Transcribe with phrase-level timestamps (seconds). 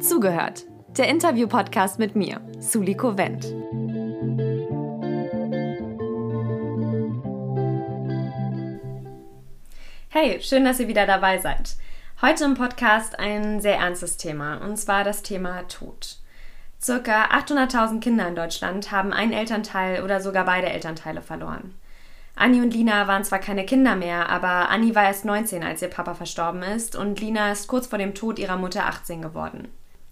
[0.00, 0.64] Zugehört,
[0.96, 3.44] der Interview-Podcast mit mir, Suliko Wendt.
[10.08, 11.76] Hey, schön, dass ihr wieder dabei seid.
[12.22, 16.20] Heute im Podcast ein sehr ernstes Thema, und zwar das Thema Tod.
[16.80, 21.74] Circa 800.000 Kinder in Deutschland haben einen Elternteil oder sogar beide Elternteile verloren.
[22.34, 25.88] Anni und Lina waren zwar keine Kinder mehr, aber Anni war erst 19, als ihr
[25.88, 29.68] Papa verstorben ist, und Lina ist kurz vor dem Tod ihrer Mutter 18 geworden.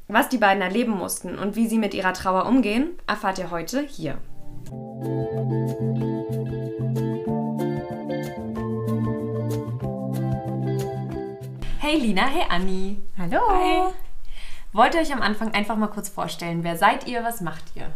[0.08, 3.80] Was die beiden erleben mussten und wie sie mit ihrer Trauer umgehen, erfahrt ihr heute
[3.80, 4.18] hier.
[11.78, 13.02] Hey Lina, hey Anni.
[13.18, 13.40] Hallo.
[13.50, 14.03] Hi.
[14.74, 17.86] Wollt ihr euch am Anfang einfach mal kurz vorstellen, wer seid ihr, was macht ihr?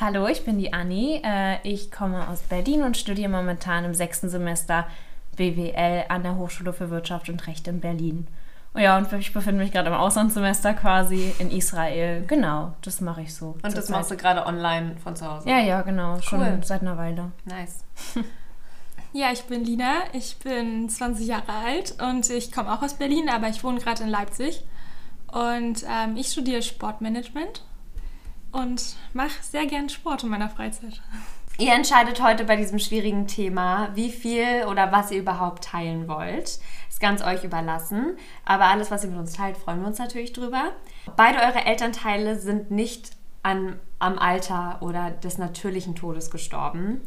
[0.00, 1.22] Hallo, ich bin die Anni.
[1.24, 4.88] Äh, ich komme aus Berlin und studiere momentan im sechsten Semester
[5.36, 8.26] BWL an der Hochschule für Wirtschaft und Recht in Berlin.
[8.74, 12.24] Ja, und ich befinde mich gerade im Auslandssemester quasi in Israel.
[12.26, 13.56] Genau, das mache ich so.
[13.62, 15.48] Und das machst du gerade online von zu Hause?
[15.48, 16.20] Ja, ja, genau.
[16.22, 16.58] Schon cool.
[16.64, 17.30] seit einer Weile.
[17.44, 17.84] Nice.
[19.12, 19.92] ja, ich bin Lina.
[20.12, 24.02] Ich bin 20 Jahre alt und ich komme auch aus Berlin, aber ich wohne gerade
[24.02, 24.64] in Leipzig.
[25.36, 27.62] Und ähm, ich studiere Sportmanagement
[28.52, 31.02] und mache sehr gern Sport in meiner Freizeit.
[31.58, 36.58] Ihr entscheidet heute bei diesem schwierigen Thema, wie viel oder was ihr überhaupt teilen wollt.
[36.88, 38.16] Ist ganz euch überlassen.
[38.46, 40.72] Aber alles, was ihr mit uns teilt, freuen wir uns natürlich drüber.
[41.16, 43.10] Beide eure Elternteile sind nicht
[43.42, 47.02] an, am Alter oder des natürlichen Todes gestorben.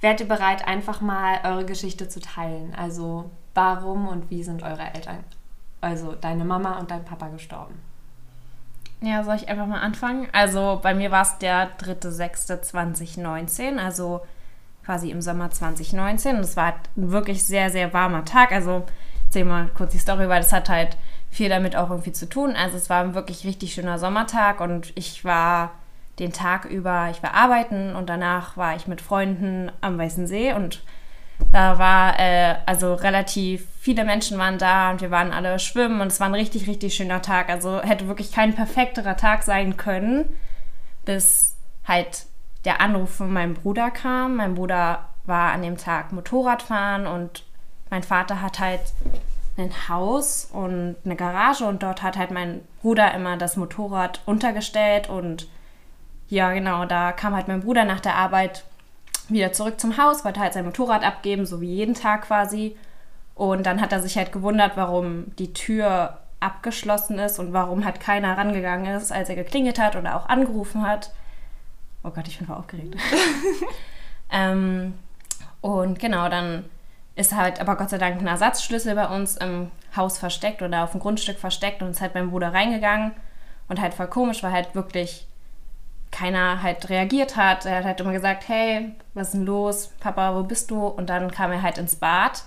[0.00, 2.74] Wärt ihr bereit, einfach mal eure Geschichte zu teilen?
[2.74, 5.24] Also, warum und wie sind eure Eltern,
[5.80, 7.74] also deine Mama und dein Papa, gestorben?
[9.00, 10.28] Ja, soll ich einfach mal anfangen?
[10.32, 14.22] Also, bei mir war es der 3.6.2019, also
[14.84, 16.36] quasi im Sommer 2019.
[16.36, 18.50] Und es war ein wirklich sehr, sehr warmer Tag.
[18.50, 18.84] Also,
[19.26, 20.96] erzähl mal kurz die Story, weil das hat halt
[21.30, 22.54] viel damit auch irgendwie zu tun.
[22.56, 25.72] Also es war ein wirklich richtig schöner Sommertag und ich war
[26.18, 30.52] den Tag über, ich war arbeiten und danach war ich mit Freunden am Weißen See
[30.52, 30.82] und
[31.52, 36.08] da war, äh, also relativ viele Menschen waren da und wir waren alle schwimmen und
[36.08, 37.48] es war ein richtig, richtig schöner Tag.
[37.48, 40.36] Also hätte wirklich kein perfekterer Tag sein können,
[41.04, 41.56] bis
[41.86, 42.26] halt
[42.64, 44.36] der Anruf von meinem Bruder kam.
[44.36, 47.44] Mein Bruder war an dem Tag Motorradfahren und
[47.90, 48.80] mein Vater hat halt
[49.56, 55.08] ein Haus und eine Garage und dort hat halt mein Bruder immer das Motorrad untergestellt
[55.08, 55.48] und
[56.28, 58.64] ja, genau, da kam halt mein Bruder nach der Arbeit
[59.28, 62.76] wieder zurück zum Haus, wollte halt sein Motorrad abgeben, so wie jeden Tag quasi.
[63.34, 68.00] Und dann hat er sich halt gewundert, warum die Tür abgeschlossen ist und warum halt
[68.00, 71.12] keiner rangegangen ist, als er geklingelt hat oder auch angerufen hat.
[72.02, 72.96] Oh Gott, ich bin voll aufgeregt.
[74.30, 74.94] ähm,
[75.60, 76.64] und genau, dann
[77.14, 80.92] ist halt aber Gott sei Dank ein Ersatzschlüssel bei uns im Haus versteckt oder auf
[80.92, 83.12] dem Grundstück versteckt und ist halt mein Bruder reingegangen
[83.68, 85.27] und halt voll komisch, weil halt wirklich
[86.10, 87.66] keiner halt reagiert hat.
[87.66, 89.90] Er hat halt immer gesagt, hey, was ist denn los?
[90.00, 90.86] Papa, wo bist du?
[90.86, 92.44] Und dann kam er halt ins Bad.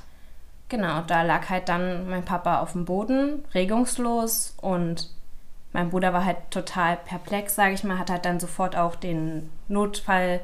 [0.70, 5.10] Genau, da lag halt dann mein Papa auf dem Boden, regungslos und
[5.74, 9.50] mein Bruder war halt total perplex, sage ich mal, hat halt dann sofort auch den
[9.68, 10.40] Notfall,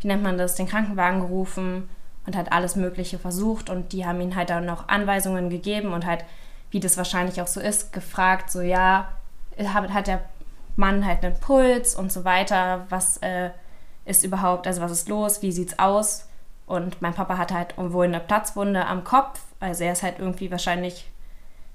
[0.00, 1.88] wie nennt man das, den Krankenwagen gerufen
[2.26, 6.04] und hat alles Mögliche versucht und die haben ihm halt dann noch Anweisungen gegeben und
[6.04, 6.24] halt,
[6.70, 9.08] wie das wahrscheinlich auch so ist, gefragt, so ja,
[9.58, 10.22] hat der
[10.76, 13.50] Mann halt einen Puls und so weiter, was äh,
[14.04, 16.28] ist überhaupt, also was ist los, wie sieht's aus?
[16.66, 20.50] Und mein Papa hat halt wohl eine Platzwunde am Kopf, also er ist halt irgendwie
[20.50, 21.10] wahrscheinlich,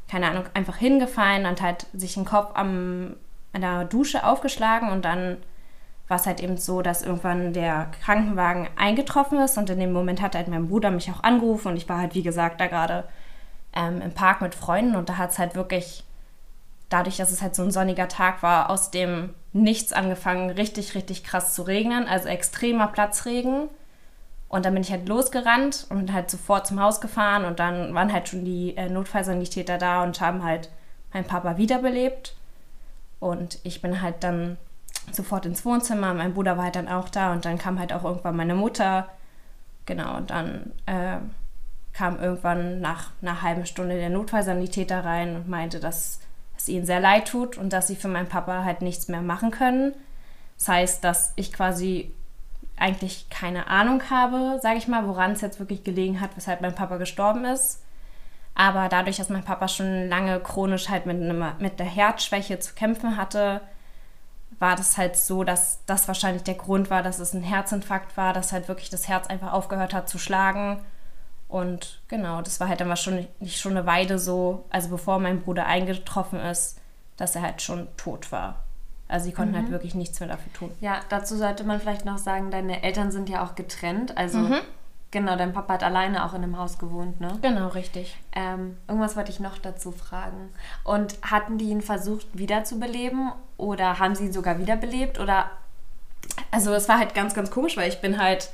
[0.10, 3.16] keine Ahnung, einfach hingefallen und hat sich den Kopf am,
[3.54, 4.90] an der Dusche aufgeschlagen.
[4.90, 5.38] Und dann
[6.08, 9.58] war es halt eben so, dass irgendwann der Krankenwagen eingetroffen ist.
[9.58, 11.70] Und in dem Moment hat halt mein Bruder mich auch angerufen.
[11.70, 13.06] Und ich war halt, wie gesagt, da gerade
[13.76, 14.96] ähm, im Park mit Freunden.
[14.96, 16.05] Und da hat es halt wirklich,
[16.90, 21.24] dadurch, dass es halt so ein sonniger Tag war, aus dem Nichts angefangen, richtig, richtig
[21.24, 23.70] krass zu regnen, also extremer Platzregen.
[24.50, 28.12] Und dann bin ich halt losgerannt und halt sofort zum Haus gefahren und dann waren
[28.12, 30.70] halt schon die äh, Notfallsanitäter da und haben halt
[31.14, 32.36] meinen Papa wiederbelebt.
[33.20, 34.58] Und ich bin halt dann
[35.12, 36.14] sofort ins Wohnzimmer.
[36.14, 39.08] Mein Bruder war halt dann auch da und dann kam halt auch irgendwann meine Mutter.
[39.86, 41.18] Genau, und dann äh,
[41.94, 46.20] kam irgendwann nach einer halben Stunde der Notfallsanitäter rein und meinte, dass
[46.66, 49.52] es ihnen sehr leid tut und dass sie für meinen Papa halt nichts mehr machen
[49.52, 49.94] können.
[50.58, 52.12] Das heißt, dass ich quasi
[52.78, 56.76] eigentlich keine Ahnung habe, sage ich mal, woran es jetzt wirklich gelegen hat, weshalb mein
[56.76, 57.82] Papa gestorben ist.
[58.54, 61.20] Aber dadurch, dass mein Papa schon lange chronisch halt mit,
[61.60, 63.62] mit der Herzschwäche zu kämpfen hatte,
[64.60, 68.34] war das halt so, dass das wahrscheinlich der Grund war, dass es ein Herzinfarkt war,
[68.34, 70.80] dass halt wirklich das Herz einfach aufgehört hat zu schlagen.
[71.56, 75.40] Und genau, das war halt dann schon nicht schon eine Weile so, also bevor mein
[75.42, 76.80] Bruder eingetroffen ist,
[77.16, 78.56] dass er halt schon tot war.
[79.08, 79.72] Also sie konnten halt Mhm.
[79.72, 80.72] wirklich nichts mehr dafür tun.
[80.82, 84.18] Ja, dazu sollte man vielleicht noch sagen, deine Eltern sind ja auch getrennt.
[84.18, 84.56] Also Mhm.
[85.12, 87.38] genau, dein Papa hat alleine auch in dem Haus gewohnt, ne?
[87.42, 88.18] Genau, richtig.
[88.36, 90.50] Ähm, irgendwas wollte ich noch dazu fragen.
[90.84, 95.52] Und hatten die ihn versucht wiederzubeleben oder haben sie ihn sogar wiederbelebt oder
[96.52, 98.50] Also es war halt ganz, ganz komisch, weil ich bin halt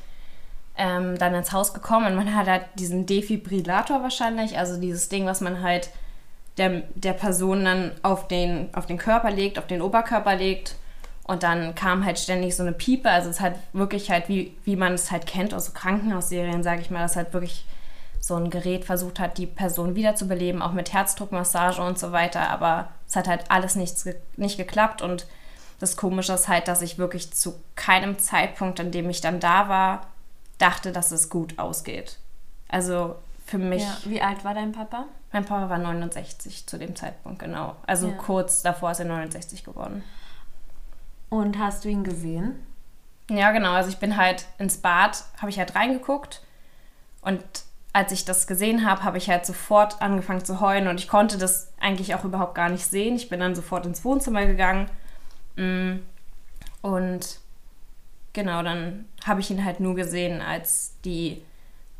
[0.77, 5.25] ähm, dann ins Haus gekommen und man hat halt diesen Defibrillator wahrscheinlich, also dieses Ding,
[5.25, 5.89] was man halt
[6.57, 10.75] der, der Person dann auf den, auf den Körper legt, auf den Oberkörper legt.
[11.23, 13.09] Und dann kam halt ständig so eine Piepe.
[13.09, 16.63] Also es ist halt wirklich halt, wie, wie man es halt kennt aus so Krankenhausserien,
[16.63, 17.65] sage ich mal, dass halt wirklich
[18.19, 22.49] so ein Gerät versucht hat, die Person wiederzubeleben, auch mit Herzdruckmassage und so weiter.
[22.49, 25.01] Aber es hat halt alles nichts, nicht geklappt.
[25.01, 25.25] Und
[25.79, 29.69] das Komische ist halt, dass ich wirklich zu keinem Zeitpunkt, an dem ich dann da
[29.69, 30.07] war,
[30.61, 32.17] dachte, dass es gut ausgeht.
[32.67, 33.15] Also
[33.45, 33.97] für mich, ja.
[34.05, 35.05] wie alt war dein Papa?
[35.31, 37.75] mein Papa war 69 zu dem Zeitpunkt, genau.
[37.87, 38.13] Also Ja.
[38.15, 40.03] kurz davor ist er 69 geworden.
[41.29, 42.55] Und hast du ihn gesehen?
[43.29, 43.71] Ja, genau.
[43.71, 46.41] Also ich bin halt ins Bad, habe ich halt reingeguckt
[47.21, 47.43] und
[47.93, 51.37] als ich das gesehen habe, habe ich halt sofort angefangen zu heulen und ich konnte
[51.37, 53.15] das eigentlich auch überhaupt gar nicht sehen.
[53.15, 54.89] Ich bin dann sofort ins Wohnzimmer gegangen
[55.57, 55.99] mm,
[56.81, 57.39] und
[58.33, 61.41] genau, dann habe ich ihn halt nur gesehen, als die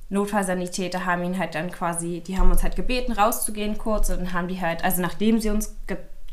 [0.10, 4.34] Notfallsanitäter haben ihn halt dann quasi, die haben uns halt gebeten, rauszugehen kurz und dann
[4.34, 5.76] haben die halt, also nachdem sie uns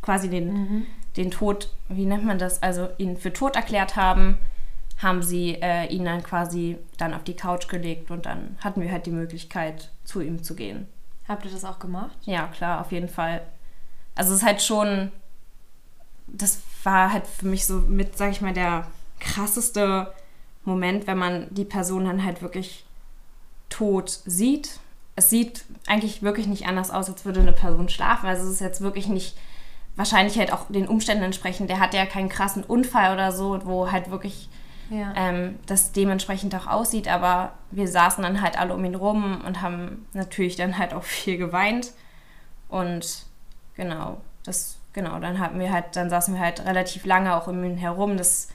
[0.03, 0.87] quasi den,
[1.17, 4.39] den Tod, wie nennt man das, also ihn für tot erklärt haben,
[4.99, 8.91] haben sie äh, ihn dann quasi dann auf die Couch gelegt und dann hatten wir
[8.91, 10.89] halt die Möglichkeit, zu ihm zu gehen.
[11.29, 12.17] Habt ihr das auch gemacht?
[12.23, 13.43] Ja, klar, auf jeden Fall.
[14.17, 15.12] Also es ist halt schon,
[16.27, 18.87] das war halt für mich so mit, sag ich mal, der
[19.20, 20.12] krasseste
[20.65, 22.85] Moment, wenn man die Person dann halt wirklich
[23.69, 24.81] tot sieht.
[25.17, 28.26] Es sieht eigentlich wirklich nicht anders aus, als würde eine Person schlafen.
[28.26, 29.37] Also es ist jetzt wirklich nicht,
[29.97, 31.70] wahrscheinlich halt auch den Umständen entsprechend.
[31.70, 34.49] Der hatte ja keinen krassen Unfall oder so, wo halt wirklich
[34.91, 35.12] Ja.
[35.17, 37.09] ähm, das dementsprechend auch aussieht.
[37.09, 41.03] Aber wir saßen dann halt alle um ihn rum und haben natürlich dann halt auch
[41.05, 41.93] viel geweint.
[42.69, 43.25] Und
[43.75, 47.62] genau, das, genau, dann hatten wir halt, dann saßen wir halt relativ lange auch um
[47.64, 48.17] ihn herum.
[48.17, 48.49] Das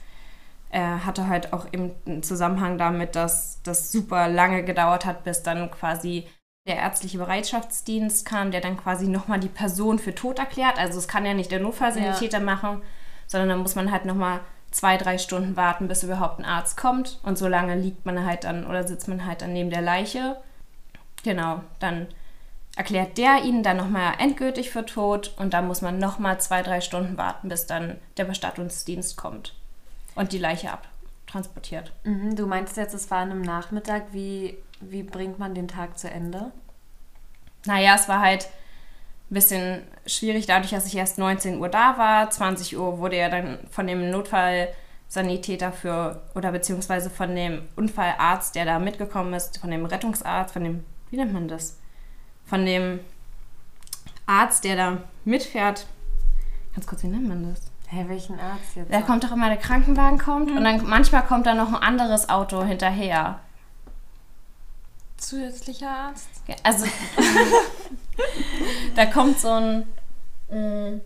[0.80, 5.70] hatte halt auch eben einen Zusammenhang damit, dass das super lange gedauert hat, bis dann
[5.70, 6.28] quasi
[6.68, 10.80] der ärztliche Bereitschaftsdienst kam, der dann quasi nochmal die Person für tot erklärt.
[10.80, 12.82] Also es kann ja nicht der Notfallsanitäter machen,
[13.28, 14.40] sondern dann muss man halt nochmal
[14.72, 17.20] zwei, drei Stunden warten, bis überhaupt ein Arzt kommt.
[17.24, 20.38] Und so lange liegt man halt dann oder sitzt man halt dann neben der Leiche.
[21.24, 22.08] Genau, dann
[22.76, 26.82] erklärt der ihn dann nochmal endgültig für tot und dann muss man nochmal zwei, drei
[26.82, 29.54] Stunden warten, bis dann der Bestattungsdienst kommt
[30.16, 31.92] und die Leiche abtransportiert.
[32.04, 34.06] Mhm, du meinst jetzt, es war an einem Nachmittag.
[34.12, 36.52] Wie, wie bringt man den Tag zu Ende?
[37.66, 38.48] Naja, es war halt
[39.32, 42.30] ein bisschen schwierig, dadurch, dass ich erst 19 Uhr da war.
[42.30, 48.66] 20 Uhr wurde ja dann von dem Notfallsanitäter für, oder beziehungsweise von dem Unfallarzt, der
[48.66, 51.80] da mitgekommen ist, von dem Rettungsarzt, von dem, wie nennt man das?
[52.46, 53.00] Von dem
[54.26, 55.88] Arzt, der da mitfährt.
[56.76, 57.73] Ganz kurz, wie nennt man das?
[57.94, 58.92] Hä, welchen Arzt jetzt?
[58.92, 62.28] Da kommt doch immer der Krankenwagen kommt und dann manchmal kommt da noch ein anderes
[62.30, 63.40] Auto hinterher.
[65.18, 66.28] Zusätzlicher Arzt.
[66.48, 66.86] Ja, Also,
[68.96, 69.88] da kommt so ein.
[70.50, 71.02] mm,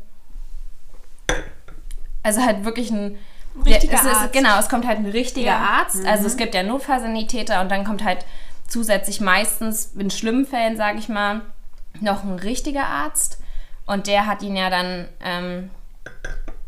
[2.24, 3.17] Also halt wirklich ein.
[3.65, 4.34] Richtiger ja, es ist, Arzt.
[4.34, 5.58] Genau, es kommt halt ein richtiger Ja.
[5.79, 6.06] Arzt.
[6.06, 8.24] Also es gibt ja Notfallsanitäter und dann kommt halt
[8.67, 11.41] zusätzlich meistens in schlimmen Fällen, sage ich mal,
[12.00, 13.39] noch ein richtiger Arzt.
[13.88, 15.72] Und der hat ihn ja dann ähm,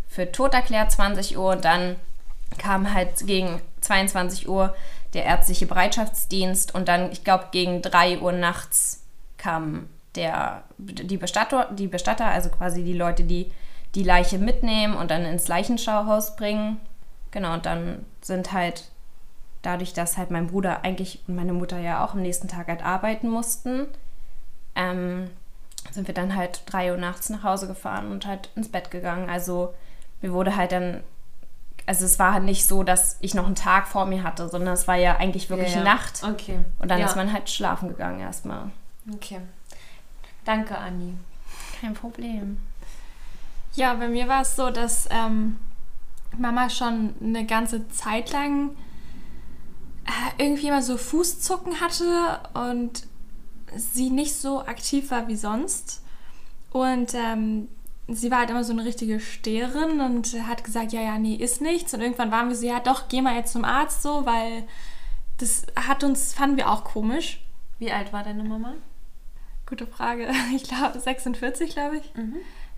[0.10, 1.52] für tot erklärt, 20 Uhr.
[1.52, 1.96] Und dann
[2.58, 4.76] kam halt gegen 22 Uhr
[5.14, 6.76] der ärztliche Bereitschaftsdienst.
[6.76, 9.04] Und dann, ich glaube, gegen 3 Uhr nachts
[9.38, 13.52] kam der, die, Bestatter, die Bestatter, also quasi die Leute, die
[13.96, 16.80] die Leiche mitnehmen und dann ins Leichenschauhaus bringen.
[17.32, 18.90] Genau, und dann sind halt
[19.62, 22.84] dadurch, dass halt mein Bruder eigentlich und meine Mutter ja auch am nächsten Tag halt
[22.84, 23.88] arbeiten mussten,
[24.76, 25.30] ähm,
[25.92, 29.30] sind wir dann halt drei Uhr nachts nach Hause gefahren und halt ins Bett gegangen.
[29.30, 29.74] Also
[30.22, 31.04] mir wurde halt dann,
[31.86, 34.74] also es war halt nicht so, dass ich noch einen Tag vor mir hatte, sondern
[34.74, 35.84] es war ja eigentlich wirklich ja, ja.
[35.84, 36.24] Nacht.
[36.24, 36.60] Okay.
[36.80, 37.06] Und dann ja.
[37.06, 38.72] ist man halt schlafen gegangen erstmal.
[39.14, 39.40] Okay.
[40.46, 41.16] Danke, Anni.
[41.80, 42.58] Kein Problem.
[43.74, 45.58] Ja, bei mir war es so, dass ähm,
[46.38, 48.72] Mama schon eine ganze Zeit lang
[50.06, 53.08] äh, irgendwie immer so Fußzucken hatte und
[53.76, 56.04] sie nicht so aktiv war wie sonst.
[56.72, 57.68] Und ähm,
[58.12, 61.62] sie war halt immer so eine richtige Steherin und hat gesagt, ja, ja, nee, ist
[61.62, 61.94] nichts.
[61.94, 64.64] Und irgendwann waren wir so, ja, doch, geh mal jetzt zum Arzt so, weil
[65.38, 67.42] das hat uns, fanden wir auch komisch.
[67.78, 68.74] Wie alt war deine Mama?
[69.66, 70.30] Gute Frage.
[70.56, 72.14] Ich glaube 46, glaube ich.
[72.16, 72.36] Mhm.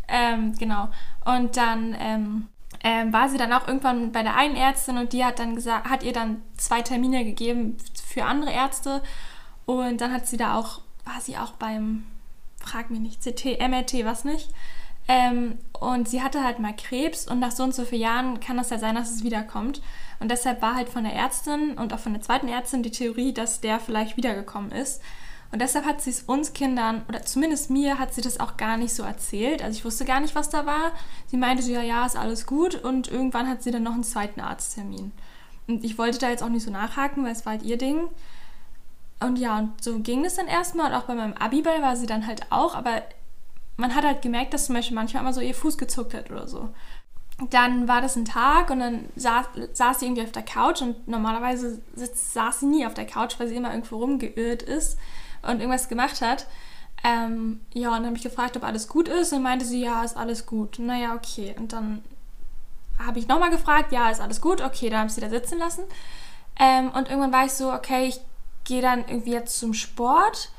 [0.07, 0.89] Ähm, genau.
[1.25, 2.47] Und dann ähm,
[2.83, 5.89] ähm, war sie dann auch irgendwann bei der einen Ärztin und die hat dann gesagt,
[5.89, 9.01] hat ihr dann zwei Termine gegeben für andere Ärzte.
[9.65, 12.03] Und dann hat sie da auch, war sie auch beim,
[12.59, 14.49] frag mich nicht, CT, MRT, was nicht.
[15.07, 18.57] Ähm, und sie hatte halt mal Krebs und nach so und so vielen Jahren kann
[18.57, 19.81] das ja sein, dass es wiederkommt.
[20.19, 23.33] Und deshalb war halt von der Ärztin und auch von der zweiten Ärztin die Theorie,
[23.33, 25.01] dass der vielleicht wiedergekommen ist.
[25.51, 28.77] Und deshalb hat sie es uns Kindern, oder zumindest mir, hat sie das auch gar
[28.77, 29.61] nicht so erzählt.
[29.61, 30.93] Also ich wusste gar nicht, was da war.
[31.27, 32.75] Sie meinte so, ja, ja, ist alles gut.
[32.75, 35.11] Und irgendwann hat sie dann noch einen zweiten Arzttermin.
[35.67, 38.07] Und ich wollte da jetzt auch nicht so nachhaken, weil es war halt ihr Ding.
[39.19, 40.91] Und ja, und so ging es dann erstmal.
[40.91, 42.73] Und auch bei meinem Abiball war sie dann halt auch.
[42.73, 43.01] Aber
[43.81, 46.47] man hat halt gemerkt, dass zum Beispiel manchmal immer so ihr Fuß gezuckt hat oder
[46.47, 46.69] so.
[47.49, 51.07] Dann war das ein Tag und dann saß, saß sie irgendwie auf der Couch und
[51.07, 54.99] normalerweise sitzt, saß sie nie auf der Couch, weil sie immer irgendwo rumgeirrt ist
[55.41, 56.45] und irgendwas gemacht hat.
[57.03, 60.03] Ähm, ja, und dann habe ich gefragt, ob alles gut ist und meinte sie, ja,
[60.03, 60.77] ist alles gut.
[60.77, 61.55] Naja, okay.
[61.57, 62.03] Und dann
[62.99, 64.61] habe ich nochmal gefragt, ja, ist alles gut.
[64.61, 65.83] Okay, dann habe ich sie da sitzen lassen.
[66.59, 68.21] Ähm, und irgendwann war ich so, okay, ich
[68.65, 70.51] gehe dann irgendwie jetzt zum Sport.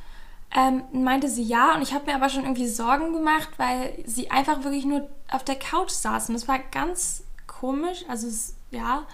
[0.54, 4.30] Ähm, meinte sie ja und ich habe mir aber schon irgendwie Sorgen gemacht, weil sie
[4.30, 9.06] einfach wirklich nur auf der Couch saß und das war ganz komisch, also es, ja.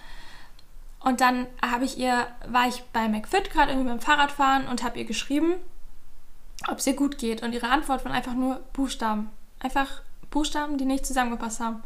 [0.99, 4.99] Und dann habe ich ihr, war ich bei McFit gerade irgendwie beim Fahrradfahren und habe
[4.99, 5.53] ihr geschrieben,
[6.67, 7.41] ob es ihr gut geht.
[7.41, 9.29] Und ihre Antwort waren einfach nur Buchstaben.
[9.59, 11.83] Einfach Buchstaben, die nicht zusammengepasst haben.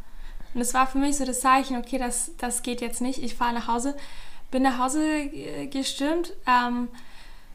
[0.54, 3.22] Und es war für mich so das Zeichen, okay, das, das geht jetzt nicht.
[3.22, 3.96] Ich fahre nach Hause,
[4.52, 5.30] bin nach Hause
[5.70, 6.90] gestürmt, ähm,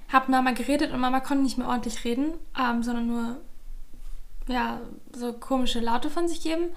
[0.08, 3.36] habe Mama geredet und Mama konnte nicht mehr ordentlich reden, ähm, sondern nur
[4.48, 4.80] ja,
[5.14, 6.68] so komische Laute von sich geben.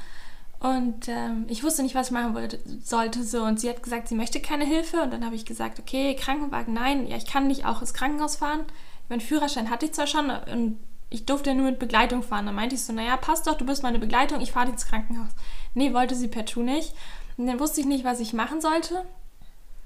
[0.59, 3.23] Und ähm, ich wusste nicht, was ich machen wollte, sollte.
[3.23, 3.43] So.
[3.43, 5.01] Und sie hat gesagt, sie möchte keine Hilfe.
[5.01, 8.35] Und dann habe ich gesagt, okay, Krankenwagen, nein, ja, ich kann nicht auch ins Krankenhaus
[8.35, 8.65] fahren.
[9.09, 10.77] Mein Führerschein hatte ich zwar schon und
[11.09, 12.45] ich durfte nur mit Begleitung fahren.
[12.45, 15.31] Dann meinte ich so, naja, passt doch, du bist meine Begleitung, ich fahre ins Krankenhaus.
[15.73, 16.93] Nee, wollte sie partout nicht.
[17.37, 19.03] Und dann wusste ich nicht, was ich machen sollte.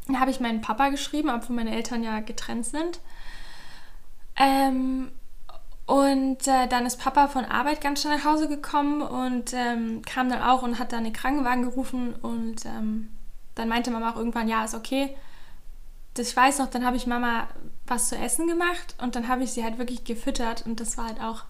[0.08, 3.00] Dann habe ich meinen Papa geschrieben, obwohl meine Eltern ja getrennt sind.
[4.36, 5.12] Ähm,
[5.86, 10.30] und äh, dann ist Papa von Arbeit ganz schnell nach Hause gekommen und ähm, kam
[10.30, 12.16] dann auch und hat dann den Krankenwagen gerufen.
[12.22, 13.10] Und ähm,
[13.54, 15.16] dann meinte Mama auch irgendwann, ja, ist okay.
[16.16, 17.48] Das, ich weiß noch, dann habe ich Mama
[17.88, 21.06] was zu essen gemacht und dann habe ich sie halt wirklich gefüttert und das war
[21.06, 21.44] halt auch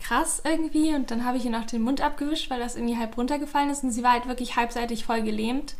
[0.00, 0.94] krass irgendwie.
[0.94, 3.84] Und dann habe ich ihr noch den Mund abgewischt, weil das irgendwie halb runtergefallen ist
[3.84, 5.74] und sie war halt wirklich halbseitig voll gelähmt.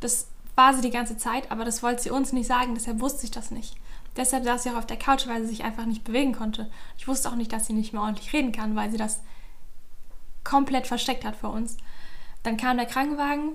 [0.00, 0.26] Das
[0.56, 3.30] war sie die ganze Zeit, aber das wollte sie uns nicht sagen, deshalb wusste ich
[3.30, 3.76] das nicht.
[4.16, 6.70] Deshalb saß sie auch auf der Couch, weil sie sich einfach nicht bewegen konnte.
[6.96, 9.20] Ich wusste auch nicht, dass sie nicht mehr ordentlich reden kann, weil sie das
[10.44, 11.76] komplett versteckt hat vor uns.
[12.42, 13.52] Dann kam der Krankenwagen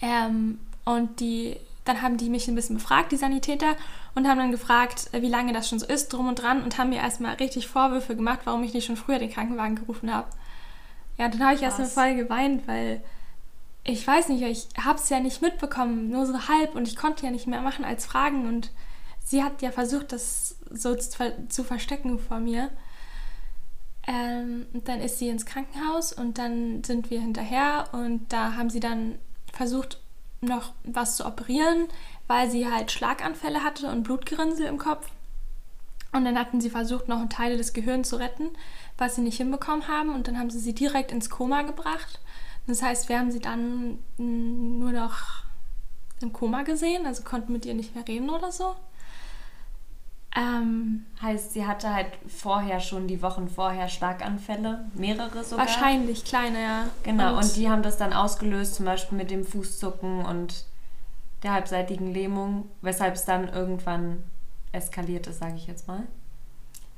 [0.00, 3.76] ähm, und die, dann haben die mich ein bisschen befragt, die Sanitäter,
[4.14, 6.78] und haben dann gefragt, äh, wie lange das schon so ist, drum und dran, und
[6.78, 10.28] haben mir erstmal richtig Vorwürfe gemacht, warum ich nicht schon früher den Krankenwagen gerufen habe.
[11.18, 13.02] Ja, dann habe ich erstmal voll geweint, weil
[13.84, 17.26] ich weiß nicht, ich habe es ja nicht mitbekommen, nur so halb, und ich konnte
[17.26, 18.70] ja nicht mehr machen als fragen und
[19.26, 22.70] sie hat ja versucht, das so zu, verstecken vor mir.
[24.06, 28.78] Ähm, dann ist sie ins Krankenhaus und dann sind wir hinterher und da haben sie
[28.78, 29.18] dann
[29.52, 30.00] versucht,
[30.40, 31.88] noch was zu operieren,
[32.28, 35.10] weil sie halt Schlaganfälle hatte und Blutgerinnsel im Kopf.
[36.12, 38.50] Und dann hatten sie versucht, noch Teile des Gehirns zu retten,
[38.96, 40.14] was sie nicht hinbekommen haben.
[40.14, 42.20] Und dann haben sie sie direkt ins Koma gebracht.
[42.68, 45.42] Das heißt, wir haben sie dann nur noch
[46.20, 48.76] im Koma gesehen, also konnten mit ihr nicht mehr reden oder so.
[50.36, 55.66] Ähm, heißt, sie hatte halt vorher schon die Wochen vorher Schlaganfälle, mehrere sogar.
[55.66, 56.84] Wahrscheinlich, kleine, ja.
[57.04, 60.66] Genau, und, und die haben das dann ausgelöst, zum Beispiel mit dem Fußzucken und
[61.42, 64.22] der halbseitigen Lähmung, weshalb es dann irgendwann
[64.72, 66.02] eskaliert ist, sage ich jetzt mal.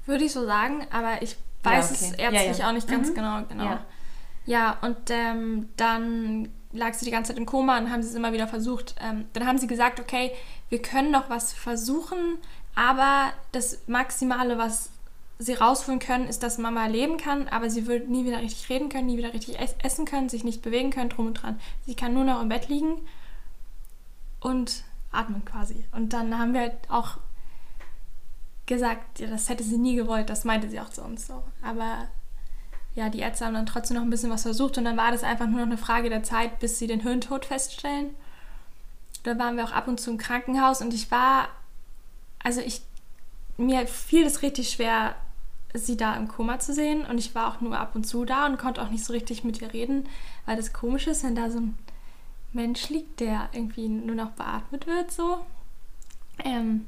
[0.04, 2.06] Würde ich so sagen, aber ich weiß ja, okay.
[2.12, 2.68] es ärztlich ja, ja.
[2.68, 3.14] auch nicht ganz mhm.
[3.14, 3.42] genau.
[3.48, 3.78] genau.
[4.46, 8.14] Ja, und ähm, dann lag sie die ganze Zeit im Koma und haben sie es
[8.14, 8.94] immer wieder versucht.
[9.00, 10.32] Ähm, dann haben sie gesagt, okay,
[10.68, 12.38] wir können noch was versuchen,
[12.78, 14.90] aber das Maximale, was
[15.40, 18.88] sie rausholen können, ist, dass Mama leben kann, aber sie wird nie wieder richtig reden
[18.88, 21.60] können, nie wieder richtig essen können, sich nicht bewegen können, drum und dran.
[21.86, 23.00] Sie kann nur noch im Bett liegen
[24.38, 25.84] und atmen quasi.
[25.90, 27.16] Und dann haben wir halt auch
[28.66, 31.42] gesagt, ja, das hätte sie nie gewollt, das meinte sie auch zu uns so.
[31.62, 32.06] Aber
[32.94, 35.24] ja, die Ärzte haben dann trotzdem noch ein bisschen was versucht und dann war das
[35.24, 38.14] einfach nur noch eine Frage der Zeit, bis sie den Hirntod feststellen.
[39.24, 41.48] Da waren wir auch ab und zu im Krankenhaus und ich war
[42.42, 42.82] also ich,
[43.56, 45.14] mir fiel es richtig schwer,
[45.74, 48.46] sie da im Koma zu sehen und ich war auch nur ab und zu da
[48.46, 50.08] und konnte auch nicht so richtig mit ihr reden,
[50.46, 51.78] weil das komisch ist, wenn da so ein
[52.52, 55.44] Mensch liegt, der irgendwie nur noch beatmet wird, so.
[56.42, 56.86] Ähm,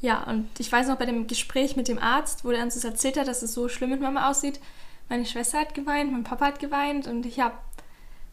[0.00, 2.84] ja, und ich weiß noch bei dem Gespräch mit dem Arzt, wo der uns das
[2.84, 4.60] erzählt hat, dass es so schlimm mit Mama aussieht.
[5.08, 7.56] Meine Schwester hat geweint, mein Papa hat geweint und ich habe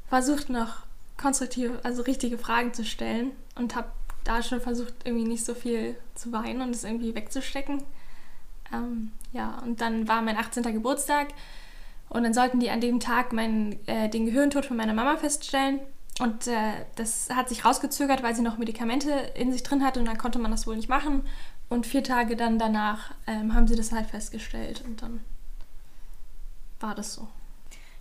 [0.08, 0.84] versucht noch
[1.18, 3.90] konstruktive, also richtige Fragen zu stellen und habe
[4.26, 7.84] da schon versucht, irgendwie nicht so viel zu weinen und es irgendwie wegzustecken.
[8.74, 10.64] Ähm, ja, und dann war mein 18.
[10.64, 11.30] Geburtstag
[12.10, 15.80] und dann sollten die an dem Tag meinen, äh, den Gehirntod von meiner Mama feststellen.
[16.20, 20.06] Und äh, das hat sich rausgezögert, weil sie noch Medikamente in sich drin hatte und
[20.06, 21.24] dann konnte man das wohl nicht machen.
[21.68, 25.20] Und vier Tage dann danach ähm, haben sie das halt festgestellt und dann
[26.80, 27.28] war das so.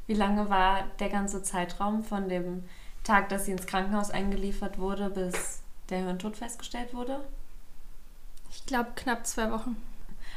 [0.07, 2.65] Wie lange war der ganze Zeitraum von dem
[3.03, 7.21] Tag, dass sie ins Krankenhaus eingeliefert wurde, bis der Hirntod festgestellt wurde?
[8.51, 9.77] Ich glaube knapp zwei Wochen.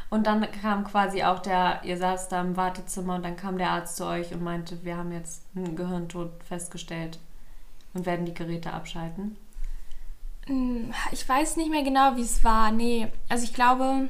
[0.10, 3.72] Und dann kam quasi auch der, ihr saß da im Wartezimmer und dann kam der
[3.72, 7.20] Arzt zu euch und meinte, wir haben jetzt einen Gehirntod festgestellt
[7.94, 9.36] und werden die Geräte abschalten.
[10.46, 12.72] Hm, ich weiß nicht mehr genau, wie es war.
[12.72, 14.08] Nee, also ich glaube,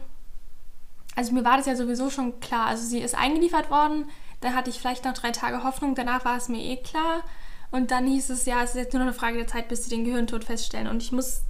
[1.15, 2.67] also mir war das ja sowieso schon klar.
[2.67, 4.05] Also sie ist eingeliefert worden,
[4.41, 7.23] dann hatte ich vielleicht noch drei Tage Hoffnung, danach war es mir eh klar.
[7.71, 9.83] Und dann hieß es, ja, es ist jetzt nur noch eine Frage der Zeit, bis
[9.83, 10.87] sie den Gehirntod feststellen.
[10.87, 11.41] Und ich muss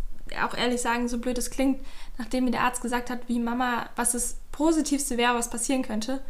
[0.43, 1.79] auch ehrlich sagen, so blöd es klingt,
[2.17, 6.21] nachdem mir der Arzt gesagt hat, wie Mama, was das Positivste wäre, was passieren könnte,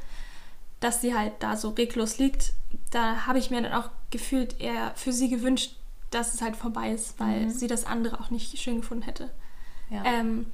[0.80, 2.54] dass sie halt da so reglos liegt,
[2.92, 5.76] da habe ich mir dann auch gefühlt eher für sie gewünscht,
[6.12, 7.50] dass es halt vorbei ist, weil mhm.
[7.50, 9.30] sie das andere auch nicht schön gefunden hätte.
[9.90, 10.04] Ja.
[10.06, 10.48] Ähm,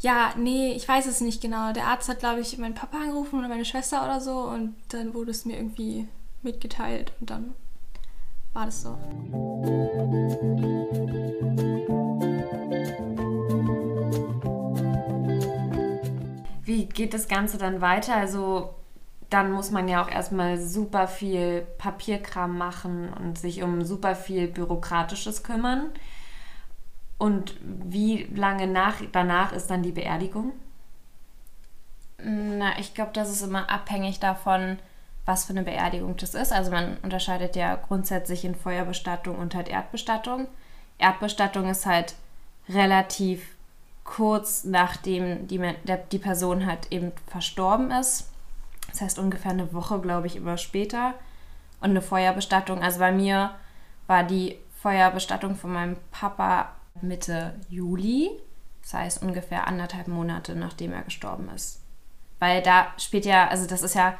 [0.00, 1.72] ja, nee, ich weiß es nicht genau.
[1.72, 5.12] Der Arzt hat, glaube ich, meinen Papa angerufen oder meine Schwester oder so und dann
[5.12, 6.06] wurde es mir irgendwie
[6.42, 7.54] mitgeteilt und dann
[8.58, 8.98] war das so.
[16.64, 18.16] Wie geht das Ganze dann weiter?
[18.16, 18.74] Also
[19.30, 24.48] dann muss man ja auch erstmal super viel Papierkram machen und sich um super viel
[24.48, 25.90] Bürokratisches kümmern.
[27.16, 30.52] Und wie lange nach, danach ist dann die Beerdigung?
[32.22, 34.78] Na, ich glaube, das ist immer abhängig davon,
[35.28, 36.52] was für eine Beerdigung das ist.
[36.52, 40.48] Also man unterscheidet ja grundsätzlich in Feuerbestattung und halt Erdbestattung.
[40.96, 42.14] Erdbestattung ist halt
[42.70, 43.54] relativ
[44.04, 45.60] kurz nachdem die,
[46.10, 48.30] die Person halt eben verstorben ist.
[48.88, 51.12] Das heißt ungefähr eine Woche, glaube ich, immer später.
[51.82, 53.50] Und eine Feuerbestattung, also bei mir
[54.06, 58.30] war die Feuerbestattung von meinem Papa Mitte Juli.
[58.80, 61.82] Das heißt ungefähr anderthalb Monate, nachdem er gestorben ist.
[62.38, 64.16] Weil da spielt ja, also das ist ja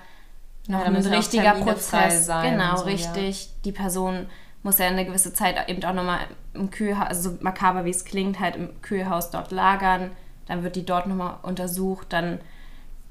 [0.68, 2.26] ja, ein richtiger Prozess.
[2.26, 3.46] Sein genau, so, richtig.
[3.46, 3.50] Ja.
[3.64, 4.26] Die Person
[4.62, 6.20] muss ja eine gewisse Zeit eben auch nochmal
[6.54, 10.10] im Kühlhaus, also so makaber wie es klingt, halt im Kühlhaus dort lagern.
[10.46, 12.12] Dann wird die dort nochmal untersucht.
[12.12, 12.40] Dann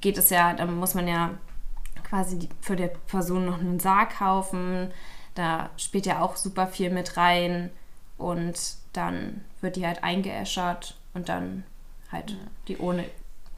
[0.00, 1.30] geht es ja, dann muss man ja
[2.04, 4.90] quasi für die Person noch einen Sarg kaufen.
[5.34, 7.70] Da spielt ja auch super viel mit rein.
[8.16, 8.58] Und
[8.92, 11.64] dann wird die halt eingeäschert und dann
[12.10, 13.04] halt die ohne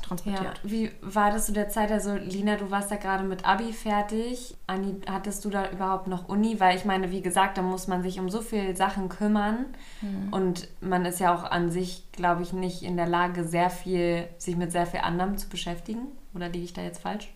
[0.03, 0.59] transportiert.
[0.63, 0.71] Ja.
[0.71, 1.91] Wie war das zu der Zeit?
[1.91, 4.57] Also, Lina, du warst ja gerade mit Abi fertig.
[4.67, 6.59] Anni, hattest du da überhaupt noch Uni?
[6.61, 9.67] Weil ich meine, wie gesagt, da muss man sich um so viele Sachen kümmern.
[10.01, 10.33] Mhm.
[10.33, 14.29] Und man ist ja auch an sich, glaube ich, nicht in der Lage, sehr viel,
[14.39, 16.09] sich mit sehr viel anderem zu beschäftigen.
[16.35, 17.29] Oder liege ich da jetzt falsch?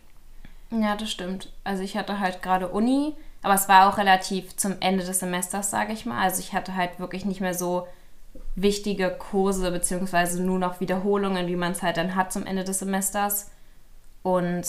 [0.71, 1.53] Ja, das stimmt.
[1.63, 5.71] Also ich hatte halt gerade Uni, aber es war auch relativ zum Ende des Semesters,
[5.71, 6.23] sage ich mal.
[6.23, 7.87] Also ich hatte halt wirklich nicht mehr so
[8.57, 12.79] wichtige Kurse beziehungsweise nur noch Wiederholungen, wie man es halt dann hat zum Ende des
[12.79, 13.51] Semesters.
[14.23, 14.65] Und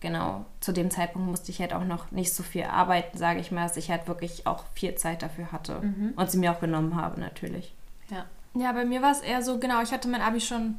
[0.00, 3.50] genau, zu dem Zeitpunkt musste ich halt auch noch nicht so viel arbeiten, sage ich
[3.50, 6.12] mal, dass ich halt wirklich auch viel Zeit dafür hatte mhm.
[6.16, 7.74] und sie mir auch genommen habe natürlich.
[8.10, 8.26] Ja.
[8.54, 10.76] Ja, bei mir war es eher so, genau, ich hatte mein Abi schon,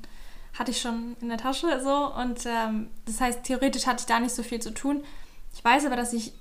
[0.57, 4.19] hatte ich schon in der Tasche so und ähm, das heißt, theoretisch hatte ich da
[4.19, 5.03] nicht so viel zu tun.
[5.55, 6.33] Ich weiß aber, dass ich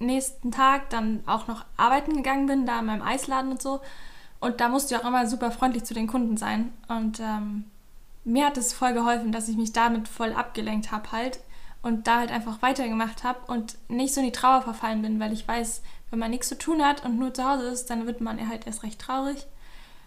[0.00, 3.80] nächsten Tag dann auch noch arbeiten gegangen bin, da in meinem Eisladen und so
[4.42, 6.72] und da musste ich auch immer super freundlich zu den Kunden sein.
[6.88, 7.64] Und ähm,
[8.24, 11.38] mir hat es voll geholfen, dass ich mich damit voll abgelenkt habe halt
[11.80, 15.32] und da halt einfach weitergemacht habe und nicht so in die Trauer verfallen bin, weil
[15.32, 18.20] ich weiß, wenn man nichts zu tun hat und nur zu Hause ist, dann wird
[18.20, 19.46] man halt erst recht traurig.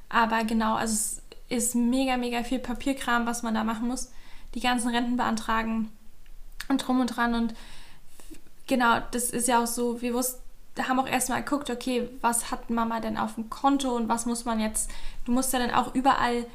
[0.10, 4.12] Aber genau, also es ist mega, mega viel Papierkram, was man da machen muss.
[4.54, 5.94] Die ganzen Renten beantragen
[6.68, 7.36] und drum und dran.
[7.36, 7.56] Und
[8.68, 10.45] genau, das ist ja auch so, wir wussten,
[10.84, 14.46] haben auch erstmal geguckt, okay, was hat Mama denn auf dem Konto und was muss
[14.46, 14.92] man jetzt,
[15.26, 16.46] du musst ja dann auch überall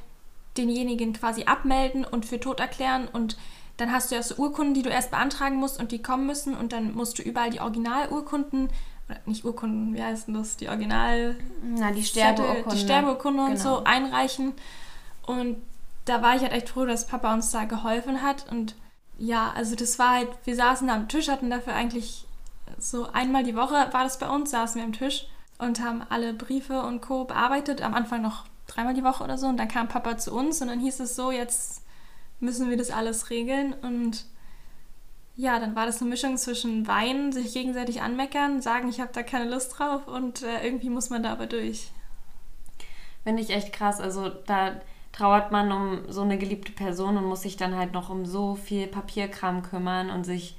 [0.56, 3.36] denjenigen quasi abmelden und für tot erklären und
[3.76, 6.54] dann hast du ja so Urkunden, die du erst beantragen musst und die kommen müssen
[6.54, 8.68] und dann musst du überall die Originalurkunden,
[9.08, 11.34] oder nicht Urkunden, wie heißt das, die Original...
[11.62, 12.76] Na, die Sterbeurkunde.
[12.76, 13.62] Die Sterbeurkunde und genau.
[13.62, 14.52] so einreichen
[15.26, 15.56] und
[16.04, 18.74] da war ich halt echt froh, dass Papa uns da geholfen hat und
[19.18, 22.26] ja, also das war halt, wir saßen da am Tisch, hatten dafür eigentlich
[22.78, 25.26] so einmal die Woche war das bei uns, saßen wir am Tisch
[25.58, 27.24] und haben alle Briefe und Co.
[27.24, 27.82] bearbeitet.
[27.82, 29.46] Am Anfang noch dreimal die Woche oder so.
[29.46, 31.82] Und dann kam Papa zu uns und dann hieß es so, jetzt
[32.40, 33.74] müssen wir das alles regeln.
[33.82, 34.24] Und
[35.36, 39.22] ja, dann war das eine Mischung zwischen Weinen, sich gegenseitig anmeckern, sagen, ich habe da
[39.22, 41.90] keine Lust drauf und äh, irgendwie muss man da aber durch.
[43.24, 44.00] Finde ich echt krass.
[44.00, 44.80] Also da
[45.12, 48.54] trauert man um so eine geliebte Person und muss sich dann halt noch um so
[48.54, 50.56] viel Papierkram kümmern und sich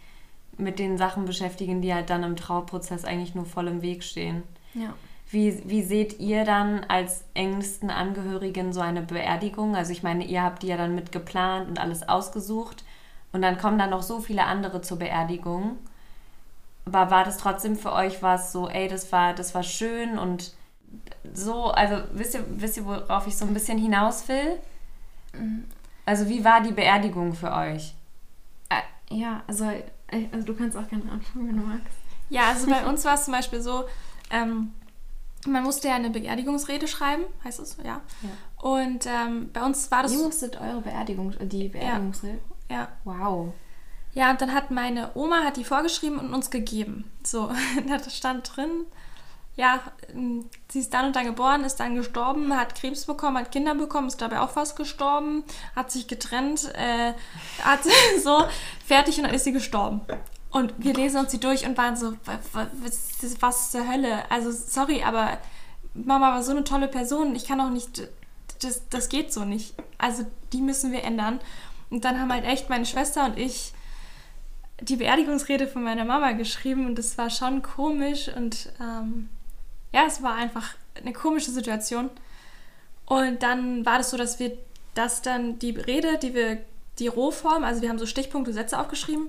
[0.57, 4.43] mit den Sachen beschäftigen, die halt dann im Trauprozess eigentlich nur voll im Weg stehen.
[4.73, 4.93] Ja.
[5.29, 9.75] Wie, wie seht ihr dann als engsten Angehörigen so eine Beerdigung?
[9.75, 12.83] Also ich meine, ihr habt die ja dann mit geplant und alles ausgesucht
[13.31, 15.77] und dann kommen dann noch so viele andere zur Beerdigung.
[16.85, 20.53] Aber war das trotzdem für euch was so, ey, das war, das war schön und
[21.33, 24.59] so, also wisst ihr, wisst ihr, worauf ich so ein bisschen hinaus will?
[25.33, 25.65] Mhm.
[26.05, 27.93] Also wie war die Beerdigung für euch?
[28.69, 28.81] Äh,
[29.15, 29.71] ja, also,
[30.31, 31.97] also du kannst auch gerne anfangen, wenn du magst.
[32.29, 33.85] Ja, also bei uns war es zum Beispiel so,
[34.29, 34.73] ähm,
[35.47, 38.01] man musste ja eine Beerdigungsrede schreiben, heißt es so, ja.
[38.21, 38.29] ja.
[38.61, 40.13] Und ähm, bei uns war das.
[40.13, 42.39] Ihr musstet eure Beerdigung, die Beerdigungsrede?
[42.69, 42.75] Ja.
[42.75, 42.87] ja.
[43.03, 43.53] Wow.
[44.13, 47.09] Ja, und dann hat meine Oma hat die vorgeschrieben und uns gegeben.
[47.23, 47.51] So,
[47.87, 48.85] da stand drin,
[49.55, 49.81] ja,
[50.13, 53.75] ähm, sie ist dann und dann geboren, ist dann gestorben, hat Krebs bekommen, hat Kinder
[53.75, 55.43] bekommen, ist dabei auch fast gestorben,
[55.75, 57.13] hat sich getrennt, äh,
[57.63, 57.81] hat
[58.23, 58.43] so
[58.85, 60.01] fertig und dann ist sie gestorben.
[60.51, 62.13] Und wir lesen uns die durch und waren so,
[62.51, 64.29] was, was zur Hölle?
[64.29, 65.37] Also, sorry, aber
[65.93, 67.35] Mama war so eine tolle Person.
[67.35, 68.09] Ich kann auch nicht,
[68.61, 69.75] das, das geht so nicht.
[69.97, 71.39] Also, die müssen wir ändern.
[71.89, 73.73] Und dann haben halt echt meine Schwester und ich
[74.81, 79.29] die Beerdigungsrede von meiner Mama geschrieben und das war schon komisch und ähm,
[79.93, 82.09] ja, es war einfach eine komische Situation.
[83.05, 84.57] Und dann war das so, dass wir
[84.93, 86.59] das dann, die Rede, die wir,
[86.99, 89.27] die Rohform, also wir haben so Stichpunkte, Sätze aufgeschrieben,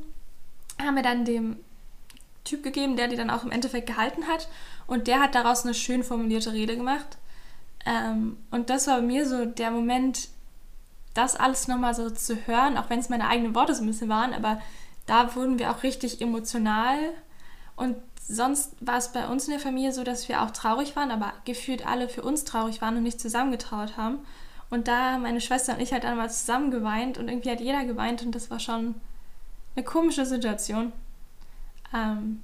[0.80, 1.56] haben wir dann dem
[2.44, 4.48] Typ gegeben, der die dann auch im Endeffekt gehalten hat.
[4.86, 7.18] Und der hat daraus eine schön formulierte Rede gemacht.
[7.86, 10.28] Ähm, und das war bei mir so der Moment,
[11.14, 14.08] das alles nochmal so zu hören, auch wenn es meine eigenen Worte so ein bisschen
[14.08, 14.60] waren, aber
[15.06, 16.98] da wurden wir auch richtig emotional.
[17.76, 17.96] Und
[18.28, 21.32] sonst war es bei uns in der Familie so, dass wir auch traurig waren, aber
[21.44, 24.18] gefühlt alle für uns traurig waren und nicht zusammengetraut haben.
[24.70, 28.22] Und da meine Schwester und ich halt einmal zusammen geweint und irgendwie hat jeder geweint
[28.22, 28.94] und das war schon
[29.76, 30.92] eine komische Situation.
[31.94, 32.42] Ähm,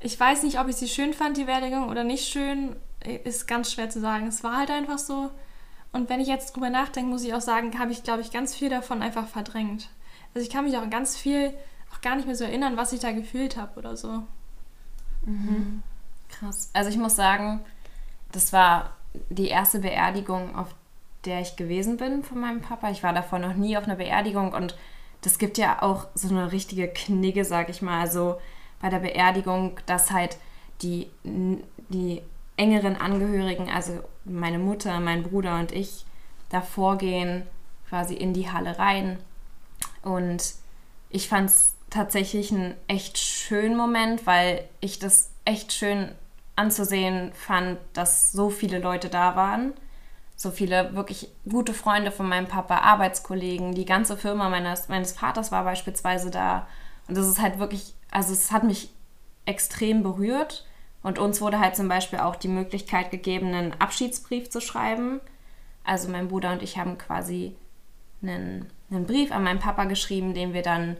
[0.00, 2.76] ich weiß nicht, ob ich sie schön fand, die Beerdigung, oder nicht schön.
[3.24, 4.26] Ist ganz schwer zu sagen.
[4.26, 5.30] Es war halt einfach so.
[5.92, 8.54] Und wenn ich jetzt drüber nachdenke, muss ich auch sagen, habe ich, glaube ich, ganz
[8.54, 9.90] viel davon einfach verdrängt.
[10.34, 11.52] Also ich kann mich auch ganz viel
[11.92, 14.22] auch gar nicht mehr so erinnern, was ich da gefühlt habe oder so.
[15.24, 15.82] Mhm.
[16.28, 16.70] Krass.
[16.72, 17.60] Also ich muss sagen,
[18.32, 18.96] das war
[19.30, 20.74] die erste Beerdigung, auf
[21.24, 22.90] der ich gewesen bin von meinem Papa.
[22.90, 24.76] Ich war davor noch nie auf einer Beerdigung und
[25.20, 28.00] das gibt ja auch so eine richtige Knigge, sag ich mal.
[28.00, 28.40] Also
[28.80, 30.36] bei der Beerdigung, dass halt
[30.82, 32.22] die, die
[32.56, 36.04] engeren Angehörigen, also meine Mutter, mein Bruder und ich,
[36.48, 37.44] davor gehen,
[37.88, 39.18] quasi in die Halle rein.
[40.02, 40.54] Und
[41.08, 46.12] ich fand es tatsächlich einen echt schönen Moment, weil ich das echt schön
[46.56, 49.74] anzusehen fand, dass so viele Leute da waren.
[50.34, 55.52] So viele wirklich gute Freunde von meinem Papa, Arbeitskollegen, die ganze Firma meines, meines Vaters
[55.52, 56.66] war beispielsweise da.
[57.08, 58.90] Und das ist halt wirklich, also es hat mich
[59.44, 60.66] extrem berührt.
[61.02, 65.20] Und uns wurde halt zum Beispiel auch die Möglichkeit gegeben, einen Abschiedsbrief zu schreiben.
[65.84, 67.56] Also mein Bruder und ich haben quasi
[68.22, 70.96] einen, einen Brief an meinen Papa geschrieben, den wir dann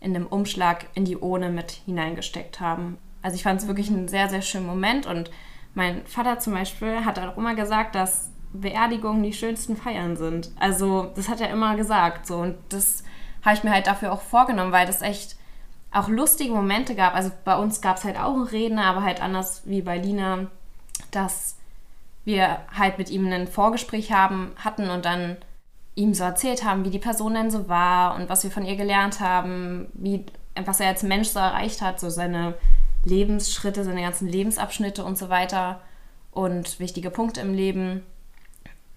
[0.00, 2.98] in dem Umschlag in die Urne mit hineingesteckt haben.
[3.22, 5.30] Also ich fand es wirklich einen sehr, sehr schönen Moment und
[5.74, 10.50] mein Vater zum Beispiel hat auch immer gesagt, dass Beerdigungen die schönsten Feiern sind.
[10.58, 13.04] Also das hat er immer gesagt so und das
[13.44, 15.36] habe ich mir halt dafür auch vorgenommen, weil das echt
[15.92, 17.14] auch lustige Momente gab.
[17.14, 20.46] Also bei uns gab es halt auch einen Redner, aber halt anders wie bei Lina,
[21.10, 21.56] dass
[22.24, 25.36] wir halt mit ihm ein Vorgespräch haben, hatten und dann
[25.96, 28.76] ihm so erzählt haben, wie die Person denn so war und was wir von ihr
[28.76, 32.54] gelernt haben, wie, was er als Mensch so erreicht hat, so seine
[33.04, 35.80] Lebensschritte, seine ganzen Lebensabschnitte und so weiter
[36.30, 38.02] und wichtige Punkte im Leben.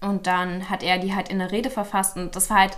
[0.00, 2.76] Und dann hat er die halt in eine Rede verfasst und das war halt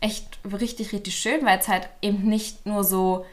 [0.00, 3.26] echt richtig, richtig schön, weil es halt eben nicht nur so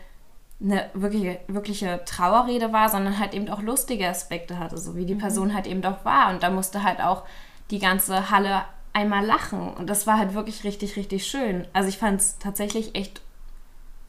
[0.61, 5.15] eine wirkliche, wirkliche Trauerrede war, sondern halt eben auch lustige Aspekte hatte, so wie die
[5.15, 5.19] mhm.
[5.19, 6.31] Person halt eben doch war.
[6.31, 7.23] Und da musste halt auch
[7.69, 8.63] die ganze Halle
[8.93, 9.73] einmal lachen.
[9.73, 11.67] Und das war halt wirklich richtig, richtig schön.
[11.73, 13.21] Also ich fand es tatsächlich echt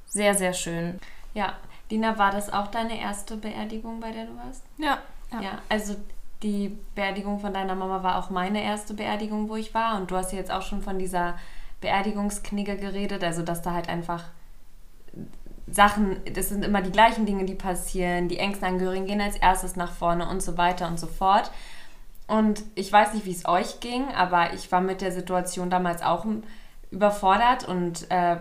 [0.06, 1.00] sehr, sehr schön.
[1.32, 1.54] Ja,
[1.90, 4.62] Lina, war das auch deine erste Beerdigung, bei der du warst?
[4.78, 4.98] Ja.
[5.32, 5.96] Ja, ja also
[6.42, 9.96] die Beerdigung von deiner Mama war auch meine erste Beerdigung, wo ich war.
[9.96, 11.38] Und du hast ja jetzt auch schon von dieser
[11.80, 14.24] Beerdigungsknigge geredet, also dass da halt einfach
[15.66, 18.28] Sachen, das sind immer die gleichen Dinge, die passieren.
[18.28, 21.50] Die engsten Angehörigen gehen als erstes nach vorne und so weiter und so fort.
[22.26, 26.02] Und ich weiß nicht, wie es euch ging, aber ich war mit der Situation damals
[26.02, 26.24] auch
[26.90, 28.36] überfordert und äh,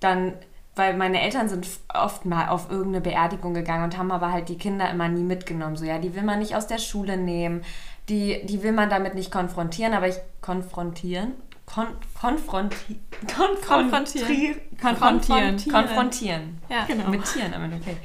[0.00, 0.34] dann,
[0.76, 4.58] weil meine Eltern sind oft mal auf irgendeine Beerdigung gegangen und haben aber halt die
[4.58, 5.76] Kinder immer nie mitgenommen.
[5.76, 7.62] So, ja, die will man nicht aus der Schule nehmen,
[8.10, 11.32] die, die will man damit nicht konfrontieren, aber ich konfrontieren?
[11.66, 11.86] Kon
[12.20, 13.00] konfronti
[13.34, 14.60] konfrontieren.
[14.78, 15.56] Konfrontieren.
[15.72, 16.60] Konfrontieren.
[16.68, 17.08] Ja, genau.
[17.08, 17.96] Mit Tieren, aber okay.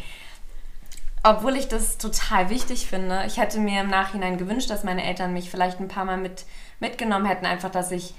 [1.24, 3.24] Obwohl ich das total wichtig finde.
[3.28, 6.46] Ich hätte mir im Nachhinein gewünscht, dass meine Eltern mich vielleicht ein paar Mal mit,
[6.80, 8.14] mitgenommen hätten, einfach, dass ich,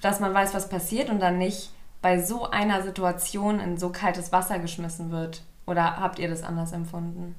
[0.00, 4.30] dass man weiß, was passiert und dann nicht bei so einer Situation in so kaltes
[4.30, 5.42] Wasser geschmissen wird.
[5.66, 7.34] Oder habt ihr das anders empfunden?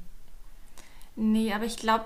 [1.15, 2.06] Nee, aber ich glaube,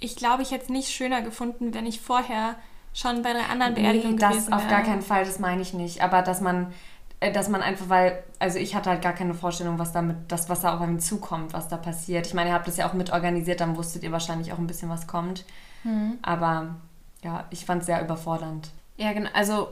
[0.00, 2.56] ich glaube, ich hätte es nicht schöner gefunden, wenn ich vorher
[2.92, 6.02] schon bei drei anderen Beerdigungen nee, das auf gar keinen Fall, das meine ich nicht.
[6.02, 6.72] Aber dass man,
[7.20, 10.60] dass man einfach, weil, also ich hatte halt gar keine Vorstellung, was damit, das, was
[10.60, 12.26] da auf einen zukommt, was da passiert.
[12.26, 14.66] Ich meine, ihr habt das ja auch mit organisiert, dann wusstet ihr wahrscheinlich auch ein
[14.66, 15.44] bisschen, was kommt.
[15.84, 16.18] Mhm.
[16.22, 16.76] Aber
[17.22, 18.70] ja, ich fand es sehr überfordernd.
[18.96, 19.30] Ja, genau.
[19.32, 19.68] Also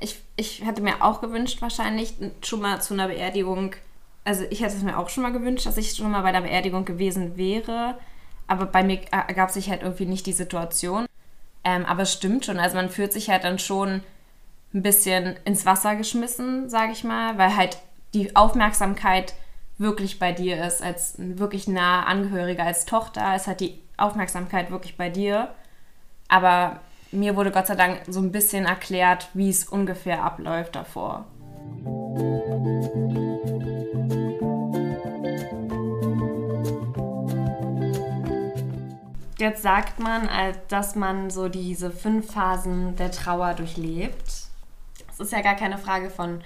[0.00, 3.74] ich, ich hätte mir auch gewünscht, wahrscheinlich schon mal zu einer Beerdigung.
[4.24, 6.42] Also ich hätte es mir auch schon mal gewünscht, dass ich schon mal bei der
[6.42, 7.96] Beerdigung gewesen wäre.
[8.46, 11.06] Aber bei mir ergab sich halt irgendwie nicht die Situation.
[11.64, 12.58] Ähm, aber es stimmt schon.
[12.58, 14.02] Also man fühlt sich halt dann schon
[14.74, 17.78] ein bisschen ins Wasser geschmissen, sage ich mal, weil halt
[18.14, 19.34] die Aufmerksamkeit
[19.78, 24.96] wirklich bei dir ist, als wirklich nah Angehöriger, als Tochter ist halt die Aufmerksamkeit wirklich
[24.96, 25.48] bei dir.
[26.28, 31.24] Aber mir wurde Gott sei Dank so ein bisschen erklärt, wie es ungefähr abläuft davor.
[39.38, 44.47] Jetzt sagt man, äh, dass man so diese fünf Phasen der Trauer durchlebt.
[45.18, 46.40] Es ist ja gar keine Frage von,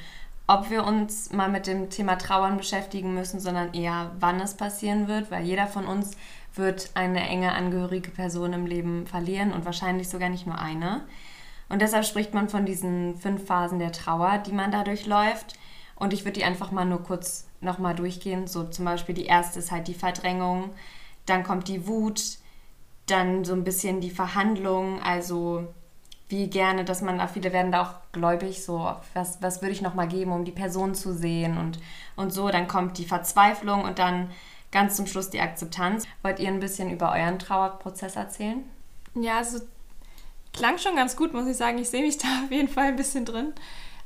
[0.46, 5.08] ob wir uns mal mit dem Thema Trauern beschäftigen müssen, sondern eher, wann es passieren
[5.08, 6.12] wird, weil jeder von uns
[6.54, 11.02] wird eine enge angehörige Person im Leben verlieren und wahrscheinlich sogar nicht nur eine.
[11.68, 15.58] Und deshalb spricht man von diesen fünf Phasen der Trauer, die man da durchläuft.
[15.96, 18.46] Und ich würde die einfach mal nur kurz nochmal durchgehen.
[18.46, 20.70] So zum Beispiel die erste ist halt die Verdrängung,
[21.26, 22.38] dann kommt die Wut,
[23.06, 25.68] dann so ein bisschen die Verhandlung, also
[26.32, 30.08] wie gerne, dass man, viele werden da auch gläubig, so, was, was würde ich nochmal
[30.08, 31.78] geben, um die Person zu sehen und,
[32.16, 32.48] und so.
[32.48, 34.30] Dann kommt die Verzweiflung und dann
[34.72, 36.06] ganz zum Schluss die Akzeptanz.
[36.22, 38.64] Wollt ihr ein bisschen über euren Trauerprozess erzählen?
[39.14, 39.60] Ja, also
[40.54, 41.76] klang schon ganz gut, muss ich sagen.
[41.78, 43.52] Ich sehe mich da auf jeden Fall ein bisschen drin.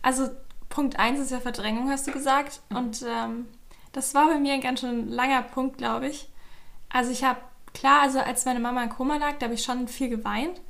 [0.03, 0.29] Also
[0.69, 2.61] Punkt 1 ist ja Verdrängung, hast du gesagt.
[2.71, 2.77] Mhm.
[2.77, 3.47] Und ähm,
[3.93, 6.29] das war bei mir ein ganz schön langer Punkt, glaube ich.
[6.89, 7.39] Also ich habe,
[7.73, 10.61] klar, also als meine Mama in Koma lag, da habe ich schon viel geweint.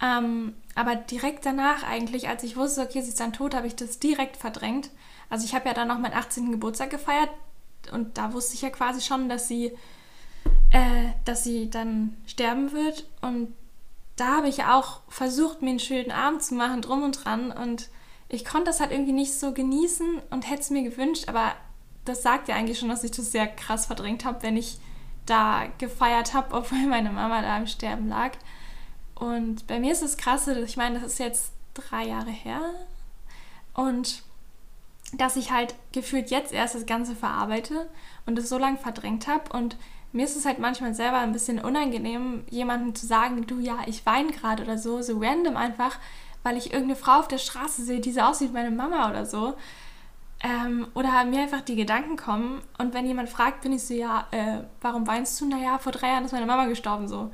[0.00, 3.74] Ähm, aber direkt danach eigentlich, als ich wusste, okay, sie ist dann tot, habe ich
[3.74, 4.90] das direkt verdrängt.
[5.30, 6.52] Also ich habe ja dann noch meinen 18.
[6.52, 7.30] Geburtstag gefeiert
[7.92, 9.72] und da wusste ich ja quasi schon, dass sie,
[10.70, 13.08] äh, dass sie dann sterben wird.
[13.22, 13.54] Und
[14.16, 17.50] da habe ich ja auch versucht, mir einen schönen Abend zu machen, drum und dran.
[17.50, 17.88] Und
[18.28, 21.54] ich konnte das halt irgendwie nicht so genießen und hätte es mir gewünscht, aber
[22.04, 24.78] das sagt ja eigentlich schon, dass ich das sehr krass verdrängt habe, wenn ich
[25.24, 28.32] da gefeiert habe, obwohl meine Mama da im Sterben lag.
[29.16, 32.60] Und bei mir ist es krasse, ich meine, das ist jetzt drei Jahre her.
[33.74, 34.22] Und
[35.12, 37.88] dass ich halt gefühlt jetzt erst das Ganze verarbeite
[38.26, 39.50] und es so lange verdrängt habe.
[39.56, 39.76] Und
[40.12, 44.04] mir ist es halt manchmal selber ein bisschen unangenehm, jemandem zu sagen, du ja, ich
[44.06, 45.98] weine gerade oder so, so random einfach,
[46.42, 49.26] weil ich irgendeine Frau auf der Straße sehe, die so aussieht wie meine Mama oder
[49.26, 49.54] so.
[50.40, 52.62] Ähm, oder mir einfach die Gedanken kommen.
[52.78, 55.46] Und wenn jemand fragt, bin ich so, ja, äh, warum weinst du?
[55.46, 57.30] Naja, vor drei Jahren ist meine Mama gestorben, so.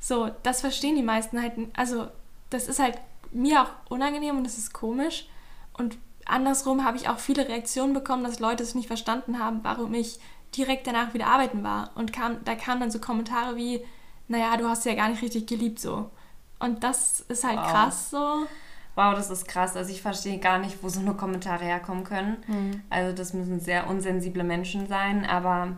[0.00, 1.52] So, das verstehen die meisten halt.
[1.76, 2.08] Also,
[2.48, 2.98] das ist halt
[3.30, 5.28] mir auch unangenehm und das ist komisch.
[5.74, 9.94] Und andersrum habe ich auch viele Reaktionen bekommen, dass Leute es nicht verstanden haben, warum
[9.94, 10.18] ich
[10.56, 11.90] direkt danach wieder arbeiten war.
[11.94, 13.84] Und kam, da kamen dann so Kommentare wie,
[14.28, 16.10] naja, du hast ja gar nicht richtig geliebt so.
[16.58, 17.70] Und das ist halt wow.
[17.70, 18.46] krass so.
[18.94, 19.76] Wow, das ist krass.
[19.76, 22.36] Also ich verstehe gar nicht, wo so eine Kommentare herkommen können.
[22.46, 22.82] Mhm.
[22.90, 25.76] Also das müssen sehr unsensible Menschen sein, aber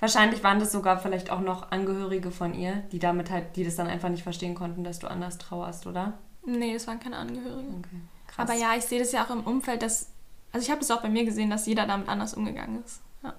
[0.00, 3.76] wahrscheinlich waren das sogar vielleicht auch noch Angehörige von ihr, die damit halt, die das
[3.76, 6.14] dann einfach nicht verstehen konnten, dass du anders trauerst, oder?
[6.44, 7.84] Nee, es waren keine Angehörigen.
[7.84, 8.00] Okay.
[8.28, 8.48] Krass.
[8.48, 10.10] Aber ja, ich sehe das ja auch im Umfeld, dass,
[10.52, 13.00] also ich habe das auch bei mir gesehen, dass jeder damit anders umgegangen ist.
[13.22, 13.34] Ja.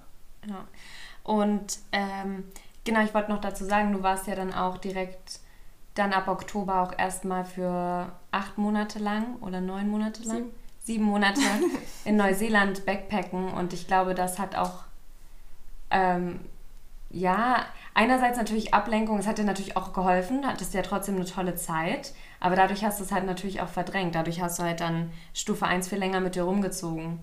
[0.46, 0.64] ja.
[1.22, 2.44] Und ähm,
[2.84, 5.40] genau, ich wollte noch dazu sagen, du warst ja dann auch direkt
[5.94, 11.04] dann ab Oktober auch erstmal für acht Monate lang oder neun Monate lang, sieben, sieben
[11.04, 11.40] Monate
[12.04, 14.84] in Neuseeland backpacken und ich glaube, das hat auch
[15.90, 16.40] ähm,
[17.10, 21.54] ja, einerseits natürlich Ablenkung, es hat dir natürlich auch geholfen, hattest ja trotzdem eine tolle
[21.54, 24.14] Zeit, aber dadurch hast du es halt natürlich auch verdrängt.
[24.14, 27.20] Dadurch hast du halt dann Stufe 1 viel länger mit dir rumgezogen.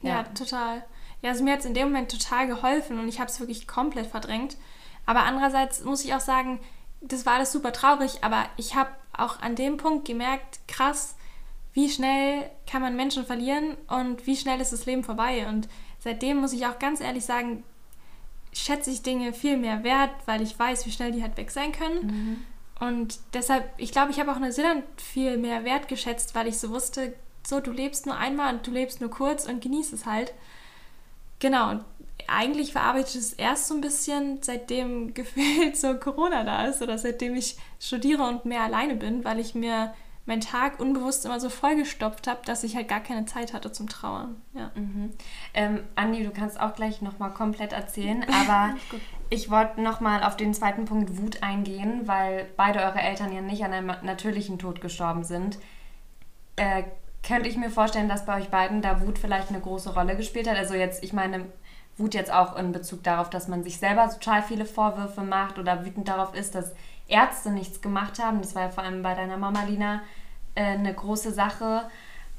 [0.00, 0.82] Ja, ja total.
[1.20, 3.68] ja, also mir hat es in dem Moment total geholfen und ich habe es wirklich
[3.68, 4.56] komplett verdrängt.
[5.04, 6.60] Aber andererseits muss ich auch sagen,
[7.00, 11.16] das war alles super traurig, aber ich habe auch an dem Punkt gemerkt, krass,
[11.74, 15.46] wie schnell kann man Menschen verlieren und wie schnell ist das Leben vorbei.
[15.48, 17.64] Und seitdem muss ich auch ganz ehrlich sagen,
[18.52, 21.72] schätze ich Dinge viel mehr wert, weil ich weiß, wie schnell die halt weg sein
[21.72, 22.06] können.
[22.06, 22.44] Mhm.
[22.80, 27.14] Und deshalb, ich glaube, ich habe auch Neuseeland viel mehr wertgeschätzt, weil ich so wusste,
[27.46, 30.32] so, du lebst nur einmal und du lebst nur kurz und genießt es halt.
[31.38, 31.84] Genau, und
[32.28, 36.98] eigentlich verarbeite ich es erst so ein bisschen, seitdem gefühlt so Corona da ist oder
[36.98, 41.48] seitdem ich studiere und mehr alleine bin, weil ich mir meinen Tag unbewusst immer so
[41.48, 44.40] vollgestopft habe, dass ich halt gar keine Zeit hatte zum Trauern.
[44.54, 44.70] Ja.
[44.74, 45.10] Mhm.
[45.52, 48.74] Ähm, Andi, du kannst auch gleich nochmal komplett erzählen, aber
[49.30, 53.64] ich wollte nochmal auf den zweiten Punkt Wut eingehen, weil beide eure Eltern ja nicht
[53.64, 55.58] an einem natürlichen Tod gestorben sind.
[56.56, 56.84] Äh,
[57.26, 60.48] könnte ich mir vorstellen, dass bei euch beiden da Wut vielleicht eine große Rolle gespielt
[60.48, 60.56] hat.
[60.56, 61.46] Also jetzt, ich meine,
[61.96, 65.84] Wut jetzt auch in Bezug darauf, dass man sich selber total viele Vorwürfe macht oder
[65.84, 66.74] wütend darauf ist, dass
[67.12, 68.40] Ärzte nichts gemacht haben.
[68.40, 70.02] Das war ja vor allem bei deiner Mama Lina
[70.54, 71.88] äh, eine große Sache.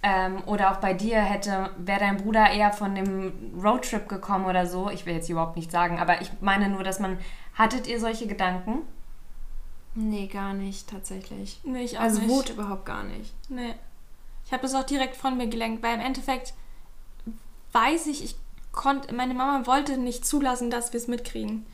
[0.06, 4.68] Ähm, oder auch bei dir hätte, wäre dein Bruder eher von dem Roadtrip gekommen oder
[4.68, 4.90] so.
[4.90, 7.18] Ich will jetzt überhaupt nicht sagen, aber ich meine nur, dass man,
[7.54, 8.80] hattet ihr solche Gedanken?
[9.96, 11.62] Nee, gar nicht, tatsächlich.
[11.64, 12.30] Nee, ich auch also nicht.
[12.30, 13.34] Wut überhaupt gar nicht.
[13.48, 13.76] Nee.
[14.46, 16.54] Ich habe das auch direkt von mir gelenkt, weil im Endeffekt
[17.72, 18.36] weiß ich, ich
[18.72, 21.66] konnte, meine Mama wollte nicht zulassen, dass wir es mitkriegen.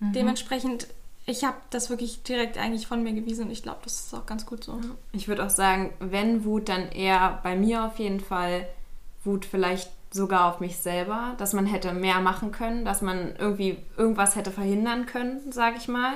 [0.00, 0.12] Mhm.
[0.12, 0.88] Dementsprechend,
[1.26, 4.26] ich habe das wirklich direkt eigentlich von mir gewiesen und ich glaube, das ist auch
[4.26, 4.80] ganz gut so.
[5.12, 8.66] Ich würde auch sagen, wenn Wut, dann eher bei mir auf jeden Fall
[9.24, 13.78] Wut vielleicht sogar auf mich selber, dass man hätte mehr machen können, dass man irgendwie
[13.96, 16.14] irgendwas hätte verhindern können, sage ich mal.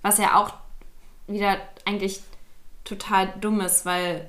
[0.00, 0.54] Was ja auch
[1.26, 2.22] wieder eigentlich
[2.84, 4.28] total dumm ist, weil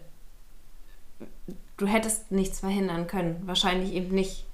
[1.78, 3.42] du hättest nichts verhindern können.
[3.46, 4.46] Wahrscheinlich eben nicht.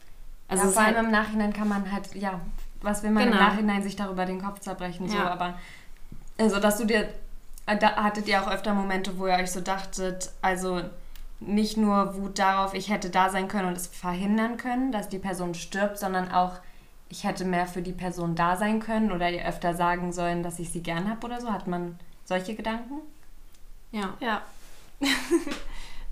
[0.47, 2.39] Also ja, vor allem halt im Nachhinein kann man halt, ja,
[2.81, 3.37] was will man genau.
[3.37, 5.29] im Nachhinein sich darüber den Kopf zerbrechen, so, ja.
[5.29, 5.55] aber
[6.37, 7.09] also, dass du dir,
[7.65, 10.81] äh, da hattet ihr auch öfter Momente, wo ihr euch so dachtet, also
[11.39, 15.19] nicht nur Wut darauf, ich hätte da sein können und es verhindern können, dass die
[15.19, 16.53] Person stirbt, sondern auch,
[17.09, 20.59] ich hätte mehr für die Person da sein können oder ihr öfter sagen sollen, dass
[20.59, 21.51] ich sie gern habe oder so.
[21.51, 23.01] Hat man solche Gedanken?
[23.91, 24.15] Ja.
[24.19, 24.41] Ja.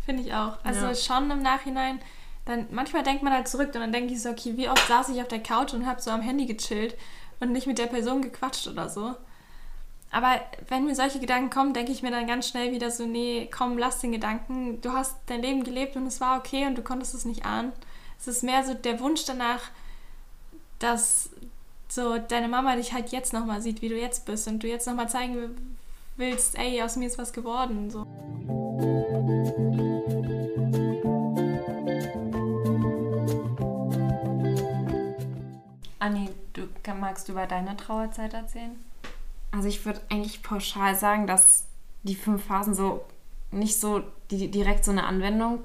[0.06, 0.58] Finde ich auch.
[0.64, 0.96] Also ja.
[0.96, 2.00] schon im Nachhinein,
[2.46, 5.10] dann manchmal denkt man halt zurück und dann denke ich so, okay, wie oft saß
[5.10, 6.96] ich auf der Couch und habe so am Handy gechillt
[7.40, 9.16] und nicht mit der Person gequatscht oder so.
[10.12, 13.50] Aber wenn mir solche Gedanken kommen, denke ich mir dann ganz schnell wieder so, nee,
[13.54, 14.80] komm, lass den Gedanken.
[14.82, 17.74] Du hast dein Leben gelebt und es war okay und du konntest es nicht ahnen.
[18.18, 19.60] Es ist mehr so der Wunsch danach,
[20.80, 21.32] dass
[21.90, 24.88] so deine Mama dich halt jetzt nochmal sieht, wie du jetzt bist und du jetzt
[24.88, 25.78] nochmal zeigen
[26.16, 27.90] willst, ey, aus mir ist was geworden.
[27.90, 28.06] So.
[36.06, 36.68] Anni, du,
[37.00, 38.76] magst du über deine Trauerzeit erzählen?
[39.52, 41.66] Also ich würde eigentlich pauschal sagen, dass
[42.04, 43.04] die fünf Phasen so
[43.50, 45.64] nicht so die, direkt so eine Anwendung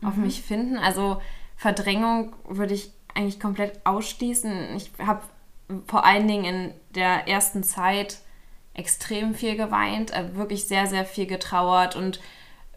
[0.00, 0.08] mhm.
[0.08, 0.78] auf mich finden.
[0.78, 1.20] Also
[1.56, 4.76] Verdrängung würde ich eigentlich komplett ausschließen.
[4.76, 5.20] Ich habe
[5.86, 8.20] vor allen Dingen in der ersten Zeit
[8.72, 12.20] extrem viel geweint, äh, wirklich sehr, sehr viel getrauert und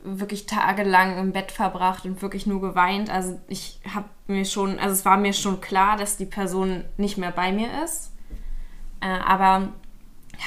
[0.03, 3.09] wirklich tagelang im Bett verbracht und wirklich nur geweint.
[3.09, 7.17] Also ich habe mir schon, also es war mir schon klar, dass die Person nicht
[7.17, 8.13] mehr bei mir ist.
[9.01, 9.69] Äh, aber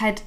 [0.00, 0.22] halt,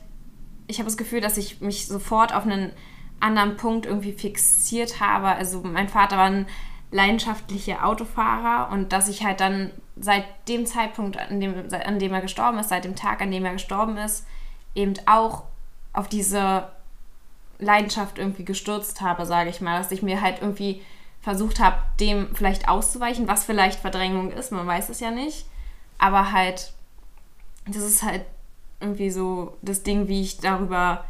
[0.68, 2.72] ich habe das Gefühl, dass ich mich sofort auf einen
[3.20, 5.28] anderen Punkt irgendwie fixiert habe.
[5.30, 6.48] Also mein Vater war ein
[6.92, 12.22] leidenschaftlicher Autofahrer und dass ich halt dann seit dem Zeitpunkt, an dem, an dem er
[12.22, 14.26] gestorben ist, seit dem Tag, an dem er gestorben ist,
[14.76, 15.44] eben auch
[15.94, 16.68] auf diese
[17.60, 20.82] Leidenschaft irgendwie gestürzt habe, sage ich mal, dass ich mir halt irgendwie
[21.22, 25.46] versucht habe, dem vielleicht auszuweichen, was vielleicht Verdrängung ist, man weiß es ja nicht,
[25.98, 26.74] aber halt,
[27.68, 28.26] das ist halt
[28.80, 31.06] irgendwie so das Ding, wie ich darüber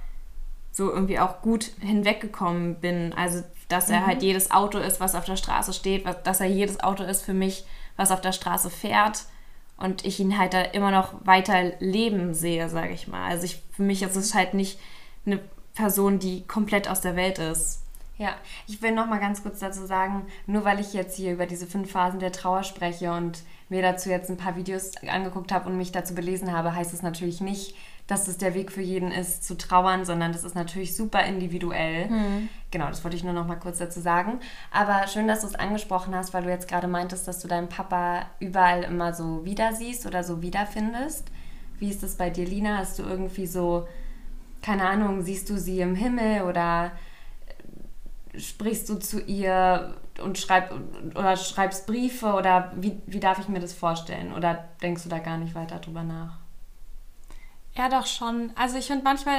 [0.71, 3.13] so irgendwie auch gut hinweggekommen bin.
[3.13, 4.12] Also, dass er halt mhm.
[4.12, 7.34] halt jedes Auto ist, was auf der Straße steht, dass er jedes Auto ist für
[7.34, 9.25] mich, was auf der Straße fährt
[9.77, 13.29] und ich ihn halt da immer noch weiter leben sehe, sage ich mal.
[13.29, 14.79] Also ich, für mich ist es halt nicht
[15.25, 15.39] eine
[15.76, 17.82] Person, die komplett aus der Welt ist.
[18.17, 21.46] Ja, ich will noch mal ganz kurz dazu sagen, nur weil ich jetzt hier über
[21.46, 25.69] diese fünf Phasen der Trauer spreche und mir dazu jetzt ein paar Videos angeguckt habe
[25.69, 27.76] und mich dazu belesen habe, heißt es natürlich nicht,
[28.08, 32.08] dass es der Weg für jeden ist, zu trauern, sondern das ist natürlich super individuell.
[32.08, 32.50] Mhm.
[32.71, 34.40] Genau, das wollte ich nur noch mal kurz dazu sagen.
[34.71, 37.67] Aber schön, dass du es angesprochen hast, weil du jetzt gerade meintest, dass du deinen
[37.67, 41.28] Papa überall immer so wieder siehst oder so wiederfindest.
[41.80, 42.78] Wie ist das bei dir, Lina?
[42.78, 43.88] Hast du irgendwie so,
[44.65, 46.91] keine Ahnung, siehst du sie im Himmel oder
[48.35, 50.73] sprichst du zu ihr und schreib,
[51.13, 54.33] oder schreibst Briefe oder wie, wie darf ich mir das vorstellen?
[54.33, 56.39] Oder denkst du da gar nicht weiter drüber nach?
[57.75, 58.53] Ja, doch schon.
[58.55, 59.37] Also ich finde manchmal,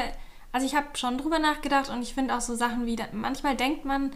[0.53, 3.85] also ich habe schon drüber nachgedacht und ich finde auch so Sachen wie, manchmal denkt
[3.85, 4.13] man,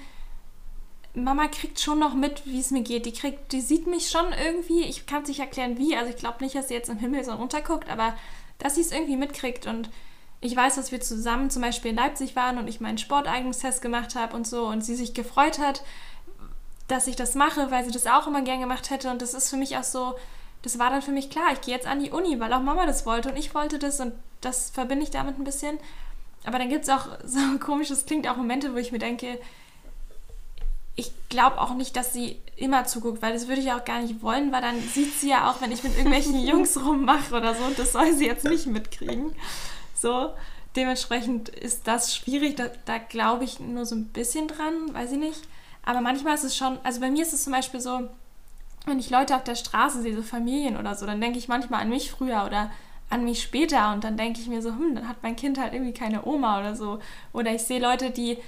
[1.13, 3.05] Mama kriegt schon noch mit, wie es mir geht.
[3.05, 4.83] Die kriegt, die sieht mich schon irgendwie.
[4.83, 5.97] Ich kann es nicht erklären, wie.
[5.97, 8.15] Also ich glaube nicht, dass sie jetzt im Himmel so runterguckt, aber
[8.59, 9.67] dass sie es irgendwie mitkriegt.
[9.67, 9.91] Und
[10.41, 14.15] ich weiß, dass wir zusammen zum Beispiel in Leipzig waren und ich meinen Sporteignungstest gemacht
[14.15, 15.83] habe und so und sie sich gefreut hat,
[16.89, 19.11] dass ich das mache, weil sie das auch immer gern gemacht hätte.
[19.11, 20.15] Und das ist für mich auch so,
[20.63, 22.87] das war dann für mich klar, ich gehe jetzt an die Uni, weil auch Mama
[22.87, 25.79] das wollte und ich wollte das und das verbinde ich damit ein bisschen.
[26.45, 29.39] Aber dann gibt es auch so komisch, das klingt auch Momente, wo ich mir denke,
[30.97, 34.23] ich glaube auch nicht, dass sie immer zuguckt, weil das würde ich auch gar nicht
[34.23, 37.65] wollen, weil dann sieht sie ja auch, wenn ich mit irgendwelchen Jungs rummache oder so
[37.65, 39.35] und das soll sie jetzt nicht mitkriegen.
[40.01, 40.33] So,
[40.77, 45.19] dementsprechend ist das schwierig, da, da glaube ich nur so ein bisschen dran, weiß ich
[45.19, 45.43] nicht.
[45.85, 48.09] Aber manchmal ist es schon, also bei mir ist es zum Beispiel so,
[48.87, 51.83] wenn ich Leute auf der Straße sehe, so Familien oder so, dann denke ich manchmal
[51.83, 52.71] an mich früher oder
[53.11, 55.75] an mich später und dann denke ich mir so, hm, dann hat mein Kind halt
[55.75, 57.01] irgendwie keine Oma oder so.
[57.33, 58.39] Oder ich sehe Leute, die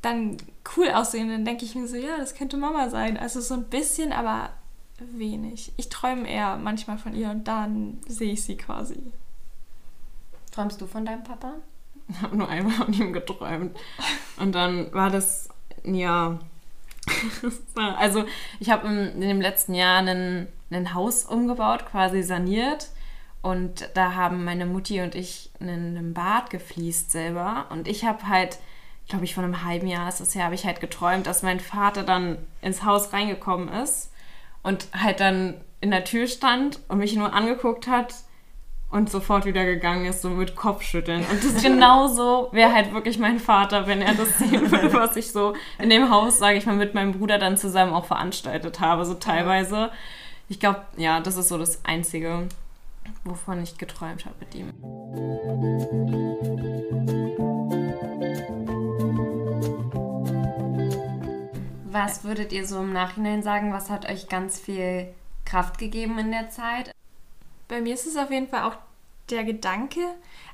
[0.00, 0.36] dann
[0.76, 3.18] cool aussehen, dann denke ich mir so, ja, das könnte Mama sein.
[3.18, 4.50] Also so ein bisschen, aber
[4.98, 5.72] wenig.
[5.76, 9.12] Ich träume eher manchmal von ihr und dann sehe ich sie quasi.
[10.52, 11.54] Träumst du von deinem Papa?
[12.08, 13.76] Ich habe nur einmal von ihm geträumt.
[14.38, 15.48] Und dann war das,
[15.82, 16.38] ja,
[17.96, 18.24] also
[18.60, 22.90] ich habe in dem letzten Jahr ein, ein Haus umgebaut, quasi saniert.
[23.40, 27.66] Und da haben meine Mutti und ich einen Bad gefliest selber.
[27.70, 28.58] Und ich habe halt,
[29.08, 31.60] glaube ich, vor einem halben Jahr ist es ja, habe ich halt geträumt, dass mein
[31.60, 34.12] Vater dann ins Haus reingekommen ist
[34.62, 38.14] und halt dann in der Tür stand und mich nur angeguckt hat
[38.92, 41.24] und sofort wieder gegangen ist, so mit Kopfschütteln.
[41.30, 45.32] Und das genauso wäre halt wirklich mein Vater, wenn er das sehen würde, was ich
[45.32, 49.04] so in dem Haus, sage ich mal, mit meinem Bruder dann zusammen auch veranstaltet habe,
[49.06, 49.90] so teilweise.
[50.48, 52.46] Ich glaube, ja, das ist so das Einzige,
[53.24, 54.74] wovon ich geträumt habe mit ihm.
[61.90, 63.72] Was würdet ihr so im Nachhinein sagen?
[63.72, 65.08] Was hat euch ganz viel
[65.46, 66.92] Kraft gegeben in der Zeit?
[67.72, 68.76] Bei mir ist es auf jeden Fall auch
[69.30, 70.00] der Gedanke.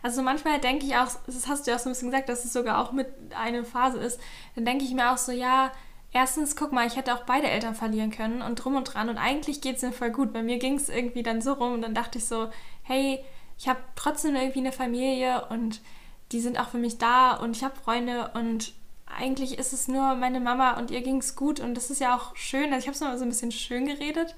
[0.04, 2.44] Also manchmal denke ich auch, das hast du ja auch so ein bisschen gesagt, dass
[2.44, 4.20] es sogar auch mit einer Phase ist.
[4.54, 5.72] Dann denke ich mir auch so, ja,
[6.12, 9.08] erstens, guck mal, ich hätte auch beide Eltern verlieren können und drum und dran.
[9.08, 10.32] Und eigentlich geht es mir voll gut.
[10.32, 12.50] Bei mir ging es irgendwie dann so rum und dann dachte ich so,
[12.84, 13.24] hey,
[13.58, 15.80] ich habe trotzdem irgendwie eine Familie und
[16.30, 18.74] die sind auch für mich da und ich habe Freunde und
[19.06, 22.16] eigentlich ist es nur meine Mama und ihr ging es gut und das ist ja
[22.16, 22.72] auch schön.
[22.72, 24.36] Also ich habe es mal so ein bisschen schön geredet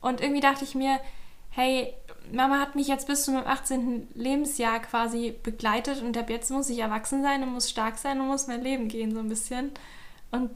[0.00, 0.98] und irgendwie dachte ich mir,
[1.54, 1.94] hey,
[2.32, 4.08] Mama hat mich jetzt bis zu meinem 18.
[4.14, 8.28] Lebensjahr quasi begleitet und ab jetzt muss ich erwachsen sein und muss stark sein und
[8.28, 9.72] muss mein Leben gehen, so ein bisschen.
[10.30, 10.50] Und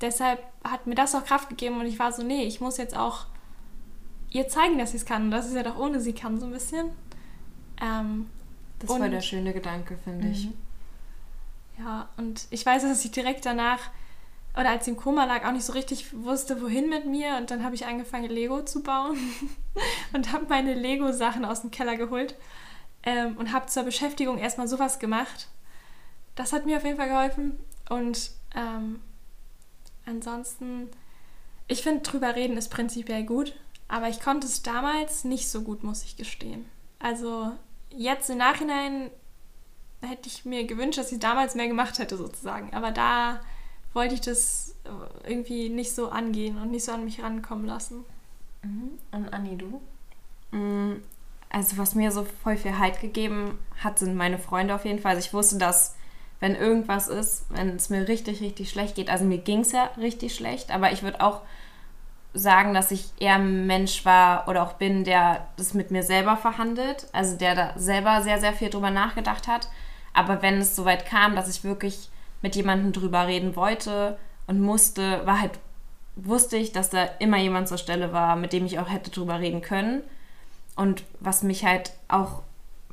[0.00, 2.96] deshalb hat mir das auch Kraft gegeben und ich war so, nee, ich muss jetzt
[2.96, 3.26] auch
[4.30, 6.46] ihr zeigen, dass sie es kann und dass es ja doch ohne sie kann, so
[6.46, 6.90] ein bisschen.
[7.80, 8.28] Ähm,
[8.78, 10.46] das war der schöne Gedanke, finde ich.
[10.46, 10.54] Mhm.
[11.78, 13.90] Ja, und ich weiß, dass ich direkt danach
[14.54, 17.36] oder als sie im Koma lag, auch nicht so richtig wusste, wohin mit mir.
[17.36, 19.16] Und dann habe ich angefangen, Lego zu bauen
[20.12, 22.36] und habe meine Lego-Sachen aus dem Keller geholt
[23.02, 25.48] ähm, und habe zur Beschäftigung erstmal sowas gemacht.
[26.34, 27.58] Das hat mir auf jeden Fall geholfen.
[27.88, 29.00] Und ähm,
[30.04, 30.90] ansonsten,
[31.66, 33.54] ich finde, drüber reden ist prinzipiell gut,
[33.88, 36.66] aber ich konnte es damals nicht so gut, muss ich gestehen.
[36.98, 37.52] Also
[37.90, 39.10] jetzt im Nachhinein
[40.02, 42.74] hätte ich mir gewünscht, dass ich damals mehr gemacht hätte, sozusagen.
[42.74, 43.40] Aber da
[43.92, 44.74] wollte ich das
[45.26, 48.04] irgendwie nicht so angehen und nicht so an mich rankommen lassen.
[48.62, 48.98] Mhm.
[49.10, 49.80] Und Anni, du?
[50.56, 51.02] Mm,
[51.50, 55.16] also was mir so voll viel Halt gegeben hat, sind meine Freunde auf jeden Fall.
[55.16, 55.96] Also ich wusste, dass
[56.40, 59.90] wenn irgendwas ist, wenn es mir richtig, richtig schlecht geht, also mir ging es ja
[59.96, 61.42] richtig schlecht, aber ich würde auch
[62.34, 66.36] sagen, dass ich eher ein Mensch war oder auch bin, der das mit mir selber
[66.36, 69.68] verhandelt, also der da selber sehr, sehr viel drüber nachgedacht hat.
[70.14, 72.10] Aber wenn es soweit kam, dass ich wirklich
[72.42, 75.58] mit jemandem drüber reden wollte und musste, war halt,
[76.16, 79.40] wusste ich, dass da immer jemand zur Stelle war, mit dem ich auch hätte drüber
[79.40, 80.02] reden können.
[80.76, 82.42] Und was mich halt auch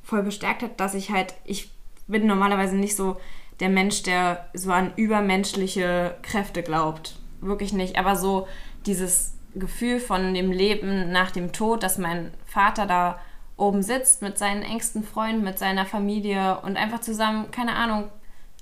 [0.04, 1.72] voll bestärkt hat, dass ich halt, ich
[2.08, 3.18] bin normalerweise nicht so
[3.60, 7.18] der Mensch, der so an übermenschliche Kräfte glaubt.
[7.42, 7.98] Wirklich nicht.
[7.98, 8.48] Aber so
[8.86, 13.20] dieses Gefühl von dem Leben nach dem Tod, dass mein Vater da
[13.58, 18.10] oben sitzt mit seinen engsten Freunden, mit seiner Familie und einfach zusammen, keine Ahnung,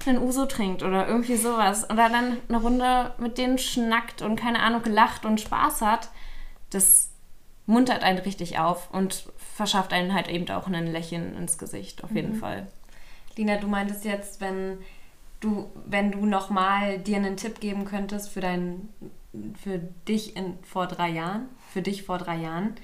[0.05, 4.61] einen Uso trinkt oder irgendwie sowas oder dann eine Runde mit denen schnackt und keine
[4.61, 6.09] Ahnung gelacht und Spaß hat,
[6.69, 7.09] das
[7.65, 12.11] muntert einen richtig auf und verschafft einen halt eben auch ein Lächeln ins Gesicht, auf
[12.11, 12.39] jeden mhm.
[12.39, 12.67] Fall.
[13.35, 14.77] Lina, du meintest jetzt, wenn
[15.39, 18.89] du, wenn du nochmal dir einen Tipp geben könntest für dein,
[19.61, 22.75] für dich in, vor drei Jahren, für dich vor drei Jahren,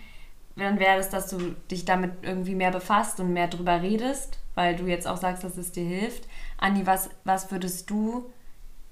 [0.55, 4.75] dann wäre es, dass du dich damit irgendwie mehr befasst und mehr drüber redest, weil
[4.75, 6.27] du jetzt auch sagst, dass es dir hilft.
[6.63, 8.31] Anni, was, was würdest du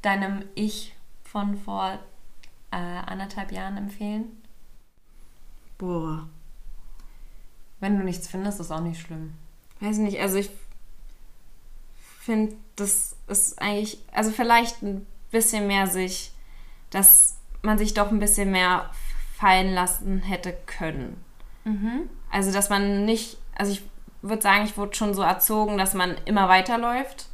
[0.02, 0.94] deinem Ich
[1.24, 2.00] von vor
[2.72, 4.42] äh, anderthalb Jahren empfehlen?
[5.78, 6.28] Boah.
[7.80, 9.34] Wenn du nichts findest, ist auch nicht schlimm.
[9.80, 10.50] Weiß nicht, also ich
[12.20, 16.34] finde, das ist eigentlich, also vielleicht ein bisschen mehr sich,
[16.90, 18.92] dass man sich doch ein bisschen mehr
[19.38, 21.24] fallen lassen hätte können.
[21.64, 22.10] Mhm.
[22.30, 23.82] Also, dass man nicht, also ich
[24.22, 27.31] würde sagen, ich wurde schon so erzogen, dass man immer weiterläuft,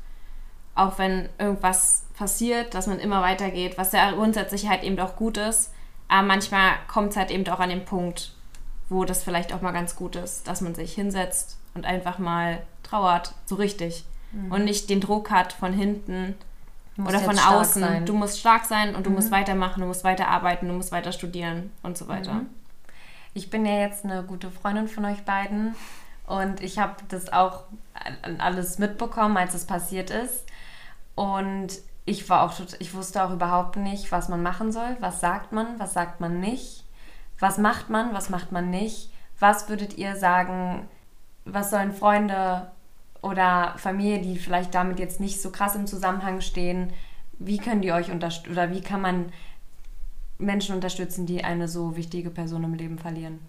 [0.77, 5.37] auch wenn irgendwas passiert, dass man immer weitergeht, was ja grundsätzlich halt eben auch gut
[5.37, 5.71] ist.
[6.07, 8.33] Aber manchmal kommt es halt eben auch an den Punkt,
[8.89, 12.61] wo das vielleicht auch mal ganz gut ist, dass man sich hinsetzt und einfach mal
[12.83, 14.05] trauert, so richtig.
[14.31, 14.51] Mhm.
[14.51, 16.35] Und nicht den Druck hat von hinten
[16.97, 17.81] oder von außen.
[17.81, 18.05] Sein.
[18.05, 19.17] Du musst stark sein und du mhm.
[19.17, 22.33] musst weitermachen, du musst weiterarbeiten, du musst weiter studieren und so weiter.
[22.33, 22.49] Mhm.
[23.33, 25.75] Ich bin ja jetzt eine gute Freundin von euch beiden
[26.25, 27.63] und ich habe das auch
[28.39, 30.46] alles mitbekommen, als es passiert ist.
[31.17, 31.69] Und
[32.05, 34.95] ich war auch, ich wusste auch überhaupt nicht, was man machen soll.
[34.99, 36.85] Was sagt man, was sagt man nicht?
[37.39, 39.11] Was macht man, was macht man nicht?
[39.39, 40.87] Was würdet ihr sagen,
[41.43, 42.71] was sollen Freunde
[43.23, 46.93] oder Familie, die vielleicht damit jetzt nicht so krass im Zusammenhang stehen,
[47.39, 49.31] wie können die euch unterstützen oder wie kann man
[50.37, 53.39] Menschen unterstützen, die eine so wichtige Person im Leben verlieren?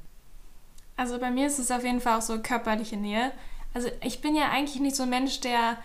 [0.97, 3.31] Also bei mir ist es auf jeden Fall auch so körperliche Nähe.
[3.75, 5.77] Also ich bin ja eigentlich nicht so ein Mensch, der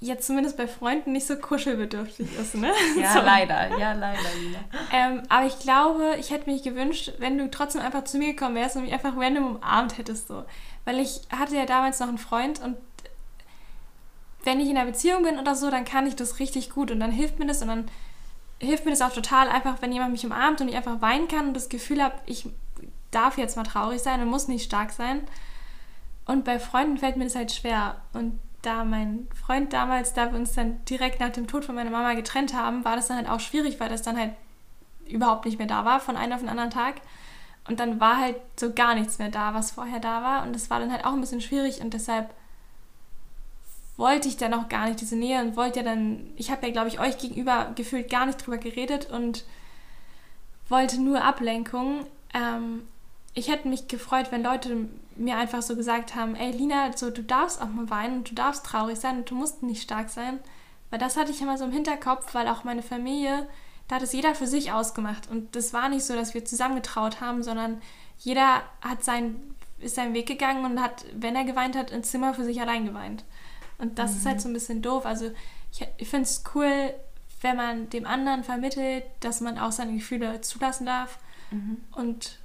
[0.00, 2.72] jetzt zumindest bei Freunden nicht so kuschelbedürftig ist, ne?
[2.98, 3.20] ja, so.
[3.20, 4.58] leider, ja, leider, Lina.
[4.92, 8.54] Ähm, aber ich glaube, ich hätte mich gewünscht, wenn du trotzdem einfach zu mir gekommen
[8.54, 10.44] wärst und mich einfach random umarmt hättest, so.
[10.86, 12.76] Weil ich hatte ja damals noch einen Freund und
[14.44, 16.98] wenn ich in einer Beziehung bin oder so, dann kann ich das richtig gut und
[16.98, 17.90] dann hilft mir das und dann
[18.58, 21.48] hilft mir das auch total einfach, wenn jemand mich umarmt und ich einfach weinen kann
[21.48, 22.48] und das Gefühl habe, ich
[23.10, 25.22] darf jetzt mal traurig sein und muss nicht stark sein.
[26.26, 27.96] Und bei Freunden fällt mir das halt schwer.
[28.12, 31.90] Und da mein Freund damals, da wir uns dann direkt nach dem Tod von meiner
[31.90, 34.32] Mama getrennt haben, war das dann halt auch schwierig, weil das dann halt
[35.06, 36.96] überhaupt nicht mehr da war von einem auf den anderen Tag.
[37.68, 40.42] Und dann war halt so gar nichts mehr da, was vorher da war.
[40.42, 42.34] Und das war dann halt auch ein bisschen schwierig und deshalb
[43.96, 46.72] wollte ich dann auch gar nicht diese Nähe und wollte ja dann, ich habe ja,
[46.72, 49.44] glaube ich, euch gegenüber gefühlt gar nicht drüber geredet und
[50.68, 52.06] wollte nur Ablenkung.
[52.32, 52.88] Ähm,
[53.34, 57.22] ich hätte mich gefreut, wenn Leute mir einfach so gesagt haben, ey Lina, so du
[57.22, 60.40] darfst auch mal weinen und du darfst traurig sein und du musst nicht stark sein.
[60.90, 63.48] Weil das hatte ich immer so im Hinterkopf, weil auch meine Familie,
[63.86, 65.30] da hat es jeder für sich ausgemacht.
[65.30, 67.80] Und das war nicht so, dass wir zusammengetraut haben, sondern
[68.18, 69.36] jeder hat sein,
[69.78, 72.86] ist seinen Weg gegangen und hat, wenn er geweint hat, ins Zimmer für sich allein
[72.86, 73.24] geweint.
[73.78, 74.16] Und das mhm.
[74.16, 74.40] ist halt mhm.
[74.40, 75.06] so ein bisschen doof.
[75.06, 75.30] Also
[75.72, 76.92] ich, ich finde es cool,
[77.40, 81.18] wenn man dem anderen vermittelt, dass man auch seine Gefühle zulassen darf.
[81.52, 81.78] Mhm.
[81.92, 82.39] Und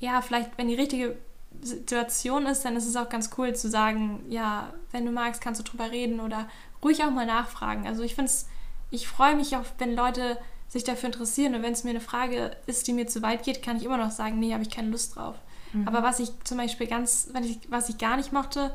[0.00, 1.16] ja, vielleicht, wenn die richtige
[1.62, 5.60] Situation ist, dann ist es auch ganz cool zu sagen, ja, wenn du magst, kannst
[5.60, 6.48] du drüber reden oder
[6.82, 7.86] ruhig auch mal nachfragen.
[7.86, 8.46] Also ich finde es,
[8.90, 10.38] ich freue mich auch, wenn Leute
[10.68, 13.62] sich dafür interessieren und wenn es mir eine Frage ist, die mir zu weit geht,
[13.62, 15.34] kann ich immer noch sagen, nee, habe ich keine Lust drauf.
[15.72, 15.86] Mhm.
[15.86, 18.72] Aber was ich zum Beispiel ganz, wenn ich, was ich gar nicht mochte,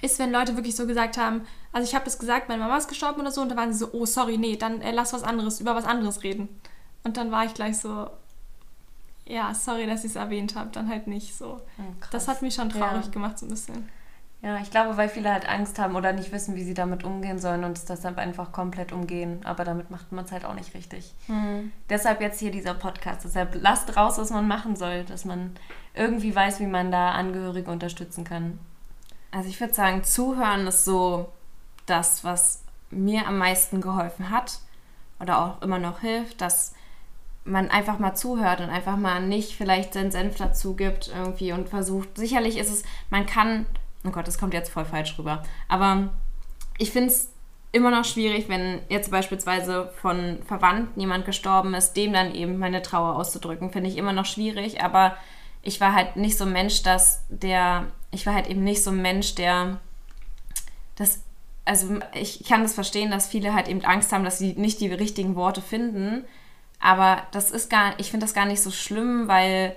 [0.00, 2.88] ist, wenn Leute wirklich so gesagt haben, also ich habe das gesagt, meine Mama ist
[2.88, 5.24] gestorben oder so, und da waren sie so, oh, sorry, nee, dann äh, lass was
[5.24, 6.48] anderes, über was anderes reden.
[7.02, 8.08] Und dann war ich gleich so,
[9.26, 11.60] ja, sorry, dass ich es erwähnt habe, dann halt nicht so.
[11.78, 13.10] Oh, das hat mich schon traurig ja.
[13.10, 13.88] gemacht, so ein bisschen.
[14.42, 17.38] Ja, ich glaube, weil viele halt Angst haben oder nicht wissen, wie sie damit umgehen
[17.38, 19.40] sollen und es deshalb einfach komplett umgehen.
[19.44, 21.14] Aber damit macht man es halt auch nicht richtig.
[21.28, 21.72] Mhm.
[21.88, 23.24] Deshalb jetzt hier dieser Podcast.
[23.24, 25.56] Deshalb lasst raus, was man machen soll, dass man
[25.94, 28.58] irgendwie weiß, wie man da Angehörige unterstützen kann.
[29.30, 31.32] Also ich würde sagen, zuhören ist so
[31.86, 34.58] das, was mir am meisten geholfen hat
[35.20, 36.74] oder auch immer noch hilft, dass
[37.44, 41.68] man einfach mal zuhört und einfach mal nicht vielleicht seinen Senf dazu gibt irgendwie und
[41.68, 42.16] versucht.
[42.16, 43.66] Sicherlich ist es, man kann,
[44.06, 46.10] oh Gott, das kommt jetzt voll falsch rüber, aber
[46.78, 47.30] ich finde es
[47.72, 52.82] immer noch schwierig, wenn jetzt beispielsweise von Verwandten jemand gestorben ist, dem dann eben meine
[52.82, 55.16] Trauer auszudrücken, finde ich immer noch schwierig, aber
[55.60, 58.90] ich war halt nicht so ein Mensch, dass der, ich war halt eben nicht so
[58.90, 59.80] ein Mensch, der
[60.94, 61.24] das,
[61.64, 64.92] also ich kann das verstehen, dass viele halt eben Angst haben, dass sie nicht die
[64.92, 66.24] richtigen Worte finden,
[66.80, 69.76] aber das ist gar, ich finde das gar nicht so schlimm, weil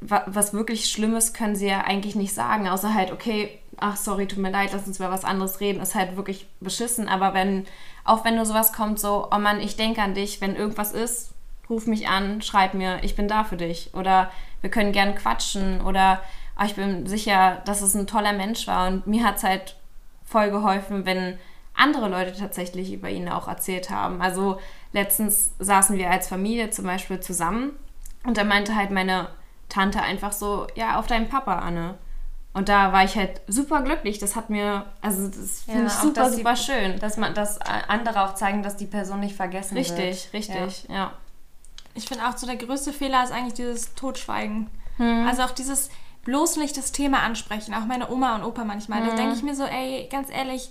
[0.00, 4.38] was wirklich Schlimmes können sie ja eigentlich nicht sagen, außer halt, okay, ach sorry, tut
[4.38, 7.08] mir leid, lass uns über was anderes reden, ist halt wirklich beschissen.
[7.08, 7.66] Aber wenn,
[8.04, 11.32] auch wenn nur sowas kommt, so, oh Mann, ich denke an dich, wenn irgendwas ist,
[11.68, 13.94] ruf mich an, schreib mir, ich bin da für dich.
[13.94, 14.30] Oder
[14.60, 15.80] wir können gern quatschen.
[15.80, 16.20] Oder
[16.58, 18.88] oh, ich bin sicher, dass es ein toller Mensch war.
[18.88, 19.76] Und mir hat es halt
[20.24, 21.38] voll geholfen, wenn
[21.74, 24.20] andere Leute tatsächlich über ihn auch erzählt haben.
[24.20, 24.58] Also
[24.92, 27.72] letztens saßen wir als Familie zum Beispiel zusammen
[28.24, 29.28] und da meinte halt meine
[29.68, 31.94] Tante einfach so, ja, auf deinen Papa, Anne.
[32.54, 34.18] Und da war ich halt super glücklich.
[34.18, 36.98] Das hat mir, also das finde Ja, ich auch, super, dass super die- schön.
[36.98, 39.90] Dass man, dass andere auch zeigen, dass die Person nicht vergessen wird.
[39.90, 41.12] Richtig, richtig, ja.
[41.94, 44.68] Ich finde auch so der größte Fehler ist eigentlich dieses Totschweigen.
[44.98, 45.26] Hm.
[45.26, 45.88] Also auch dieses
[46.26, 47.72] bloß nicht das Thema ansprechen.
[47.72, 49.00] Auch meine Oma und Opa manchmal.
[49.00, 49.08] Hm.
[49.08, 50.70] Da denke ich mir so, ey, ganz ehrlich,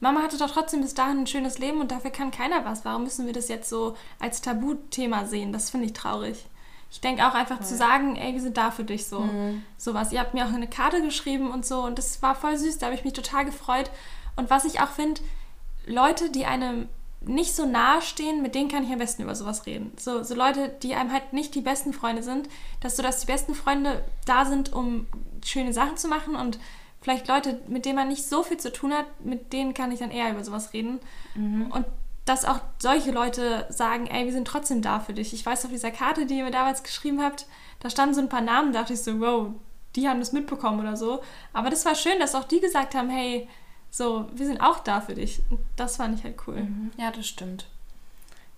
[0.00, 2.84] Mama hatte doch trotzdem bis dahin ein schönes Leben und dafür kann keiner was.
[2.84, 5.52] Warum müssen wir das jetzt so als Tabuthema sehen?
[5.52, 6.44] Das finde ich traurig.
[6.90, 9.28] Ich denke auch einfach zu sagen, ey, wir sind da für dich so.
[9.76, 10.12] Sowas.
[10.12, 12.86] Ihr habt mir auch eine Karte geschrieben und so und das war voll süß, da
[12.86, 13.90] habe ich mich total gefreut.
[14.36, 15.20] Und was ich auch finde,
[15.86, 16.88] Leute, die einem
[17.20, 19.92] nicht so nahe stehen, mit denen kann ich am besten über sowas reden.
[19.98, 22.48] So, so Leute, die einem halt nicht die besten Freunde sind,
[22.80, 25.06] dass so, dass die besten Freunde da sind, um
[25.44, 26.58] schöne Sachen zu machen und
[27.00, 30.00] vielleicht Leute, mit denen man nicht so viel zu tun hat, mit denen kann ich
[30.00, 31.00] dann eher über sowas reden.
[31.34, 31.84] Und
[32.24, 35.32] dass auch solche Leute sagen, ey, wir sind trotzdem da für dich.
[35.32, 37.46] Ich weiß auf dieser Karte, die ihr mir damals geschrieben habt,
[37.80, 39.52] da standen so ein paar Namen, da dachte ich so, wow,
[39.96, 41.22] die haben das mitbekommen oder so.
[41.52, 43.48] Aber das war schön, dass auch die gesagt haben, hey,
[43.90, 45.40] so, wir sind auch da für dich.
[45.50, 46.66] Und das fand ich halt cool.
[46.98, 47.66] Ja, das stimmt.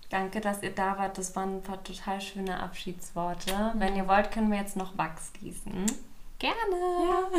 [0.09, 1.17] Danke, dass ihr da wart.
[1.17, 3.71] Das waren ein paar total schöne Abschiedsworte.
[3.75, 5.85] Wenn ihr wollt, können wir jetzt noch Wachs gießen.
[6.39, 6.55] Gerne.
[7.07, 7.29] Ja.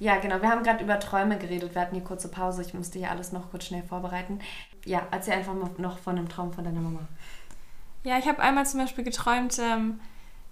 [0.00, 0.40] Ja, genau.
[0.40, 1.74] Wir haben gerade über Träume geredet.
[1.74, 2.62] Wir hatten hier kurze Pause.
[2.62, 4.40] Ich musste hier alles noch kurz schnell vorbereiten.
[4.84, 7.00] Ja, erzähl einfach mal noch von einem Traum von deiner Mama.
[8.04, 10.00] Ja, ich habe einmal zum Beispiel geträumt, ähm,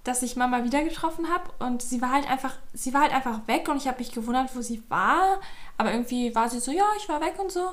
[0.05, 3.47] dass ich Mama wieder getroffen habe und sie war halt einfach, sie war halt einfach
[3.47, 5.41] weg und ich habe mich gewundert, wo sie war.
[5.79, 7.71] Aber irgendwie war sie so, ja, ich war weg und so.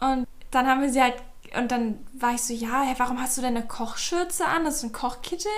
[0.00, 1.14] Und dann haben wir sie halt,
[1.58, 4.64] und dann war ich so, ja, warum hast du denn eine Kochschürze an?
[4.64, 5.50] Das ist ein Kochkittel.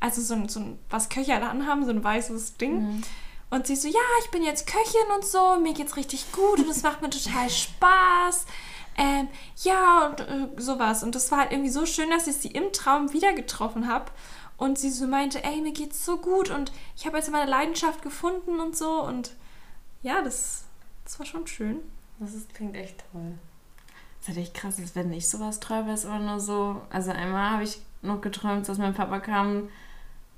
[0.00, 3.02] Also so ein, so ein was Köche halt anhaben, so ein weißes Ding.
[3.50, 6.68] Und sie so, ja, ich bin jetzt Köchin und so, mir geht's richtig gut und
[6.68, 8.46] es macht mir total Spaß.
[8.96, 9.28] Ähm,
[9.62, 11.02] ja, und äh, sowas.
[11.02, 14.10] Und das war halt irgendwie so schön, dass ich sie im Traum wieder getroffen habe.
[14.56, 18.00] Und sie so meinte, ey, mir geht's so gut und ich habe jetzt meine Leidenschaft
[18.02, 19.02] gefunden und so.
[19.02, 19.34] Und
[20.02, 20.64] ja, das,
[21.04, 21.80] das war schon schön.
[22.20, 23.38] Das ist, klingt echt toll.
[24.22, 26.80] Das ist echt krass, dass wenn ich sowas träume, ist immer nur so.
[26.90, 29.68] Also einmal habe ich noch geträumt, dass mein Papa kam.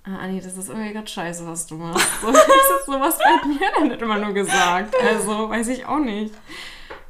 [0.05, 2.07] Ah, Anni, das ist irgendwie gerade scheiße, was du machst.
[2.21, 4.95] So, das ist sowas bei mir dann nicht immer nur gesagt.
[5.03, 6.35] Also, weiß ich auch nicht.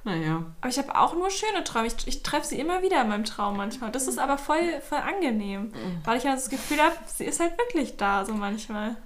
[0.04, 0.44] Naja.
[0.60, 1.86] Aber ich habe auch nur schöne Träume.
[1.86, 3.90] Ich, ich treffe sie immer wieder in meinem Traum manchmal.
[3.90, 5.72] Das ist aber voll, voll angenehm.
[6.04, 8.96] Weil ich halt das Gefühl habe, sie ist halt wirklich da, so manchmal.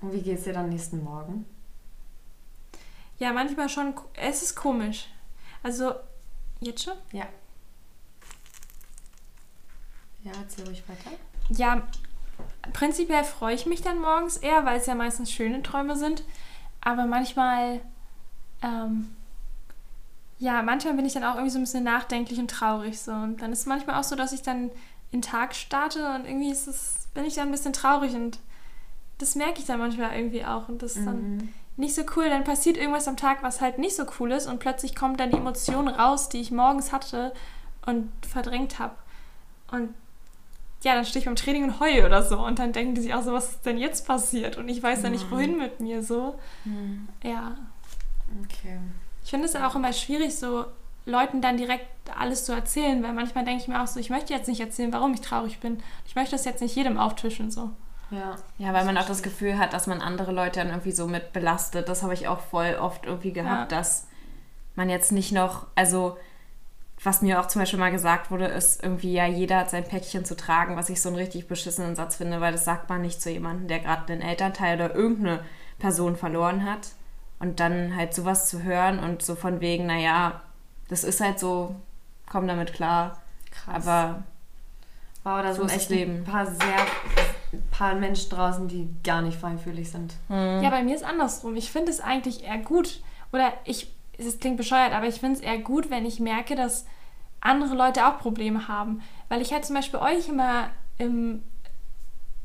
[0.00, 1.46] Und wie geht's dir dann nächsten Morgen?
[3.18, 3.94] Ja, manchmal schon.
[4.14, 5.08] Es ist komisch.
[5.62, 5.94] Also,
[6.60, 6.94] jetzt schon?
[7.12, 7.26] Ja.
[10.22, 11.16] Ja, erzähl ruhig weiter.
[11.48, 11.82] Ja,
[12.72, 16.24] prinzipiell freue ich mich dann morgens eher, weil es ja meistens schöne Träume sind.
[16.80, 17.80] Aber manchmal,
[18.62, 19.14] ähm,
[20.38, 23.00] ja, manchmal bin ich dann auch irgendwie so ein bisschen nachdenklich und traurig.
[23.00, 23.12] So.
[23.12, 24.70] Und dann ist es manchmal auch so, dass ich dann
[25.10, 28.38] in den Tag starte und irgendwie ist es, bin ich dann ein bisschen traurig und
[29.18, 30.68] das merke ich dann manchmal irgendwie auch.
[30.68, 32.28] Und das ist dann nicht so cool.
[32.28, 35.30] Dann passiert irgendwas am Tag, was halt nicht so cool ist und plötzlich kommt dann
[35.30, 37.32] die Emotion raus, die ich morgens hatte
[37.86, 38.94] und verdrängt habe.
[39.70, 39.94] Und
[40.82, 42.38] ja, dann stehe ich beim Training und heule oder so.
[42.38, 44.56] Und dann denken die sich auch so, was ist denn jetzt passiert?
[44.56, 46.38] Und ich weiß ja nicht, wohin mit mir so.
[47.22, 47.56] Ja.
[48.44, 48.78] Okay.
[49.24, 50.64] Ich finde es auch immer schwierig, so
[51.06, 51.86] Leuten dann direkt
[52.18, 54.92] alles zu erzählen, weil manchmal denke ich mir auch so, ich möchte jetzt nicht erzählen,
[54.92, 55.82] warum ich traurig bin.
[56.06, 57.70] Ich möchte das jetzt nicht jedem auftischen, so.
[58.10, 58.36] Ja.
[58.58, 61.32] Ja, weil man auch das Gefühl hat, dass man andere Leute dann irgendwie so mit
[61.32, 61.88] belastet.
[61.88, 63.78] Das habe ich auch voll oft irgendwie gehabt, Ja.
[63.78, 64.06] dass
[64.74, 66.16] man jetzt nicht noch, also
[67.02, 70.24] was mir auch zum Beispiel mal gesagt wurde, ist irgendwie, ja, jeder hat sein Päckchen
[70.24, 73.22] zu tragen, was ich so einen richtig beschissenen Satz finde, weil das sagt man nicht
[73.22, 75.44] zu jemandem, der gerade einen Elternteil oder irgendeine
[75.78, 76.88] Person verloren hat.
[77.38, 80.42] Und dann halt sowas zu hören und so von wegen, naja,
[80.88, 81.74] das ist halt so,
[82.30, 83.18] komm damit klar.
[83.50, 83.86] Krass.
[83.86, 84.22] Aber
[85.24, 86.16] wow, da so sind ist echt Leben.
[86.18, 86.76] ein paar sehr
[87.70, 90.14] paar Menschen draußen, die gar nicht feinfühlig sind.
[90.28, 91.56] Ja, bei mir ist andersrum.
[91.56, 93.00] Ich finde es eigentlich eher gut.
[93.32, 96.86] Oder ich, es klingt bescheuert, aber ich finde es eher gut, wenn ich merke, dass
[97.40, 99.02] andere Leute auch Probleme haben.
[99.28, 101.42] Weil ich halt zum Beispiel euch immer im,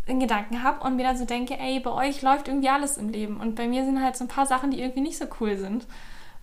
[0.05, 3.09] in Gedanken habe und mir dann so denke, ey, bei euch läuft irgendwie alles im
[3.09, 3.39] Leben.
[3.39, 5.85] Und bei mir sind halt so ein paar Sachen, die irgendwie nicht so cool sind.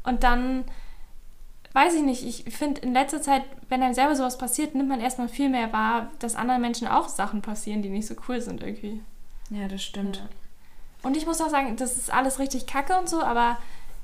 [0.03, 0.65] Und dann,
[1.75, 5.01] weiß ich nicht, ich finde in letzter Zeit, wenn einem selber sowas passiert, nimmt man
[5.01, 8.63] erstmal viel mehr wahr, dass anderen Menschen auch Sachen passieren, die nicht so cool sind
[8.63, 9.01] irgendwie.
[9.51, 10.23] ja, das stimmt.
[11.03, 13.59] Und ich muss auch sagen, das ist alles richtig kacke und so, aber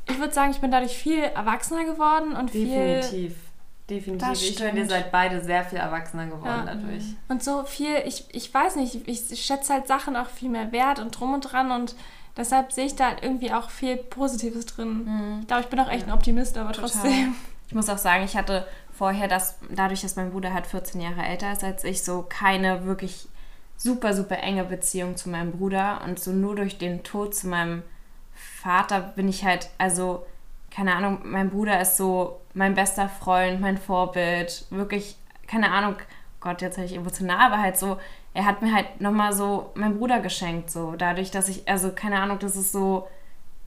[0.08, 2.66] ich würde sagen, ich bin dadurch viel erwachsener geworden und viel.
[3.00, 3.34] Definitiv.
[3.88, 4.28] Definitiv.
[4.28, 4.90] Das Ich finde, ihr stimmt.
[4.90, 6.74] seid beide sehr viel erwachsener geworden Ja.
[6.74, 7.04] dadurch.
[7.28, 10.98] Und so viel, ich, ich weiß nicht, ich schätze halt Sachen auch viel mehr wert
[10.98, 11.94] und drum und dran und
[12.36, 15.38] deshalb sehe ich da halt irgendwie auch viel Positives drin.
[15.40, 17.36] Ich glaube, ich bin auch echt ein Optimist, aber trotzdem.
[17.68, 21.22] Ich muss auch sagen, ich hatte vorher das, dadurch, dass mein Bruder halt 14 Jahre
[21.22, 23.28] älter ist als ich, so keine wirklich
[23.76, 26.00] super, super enge Beziehung zu meinem Bruder.
[26.04, 27.82] Und so nur durch den Tod zu meinem
[28.34, 30.26] Vater bin ich halt, also,
[30.70, 34.64] keine Ahnung, mein Bruder ist so mein bester Freund, mein Vorbild.
[34.70, 35.16] Wirklich,
[35.46, 35.96] keine Ahnung,
[36.40, 37.98] Gott, jetzt hätte ich emotional, aber halt so,
[38.32, 40.94] er hat mir halt nochmal so meinen Bruder geschenkt, so.
[40.96, 43.08] Dadurch, dass ich, also, keine Ahnung, das ist so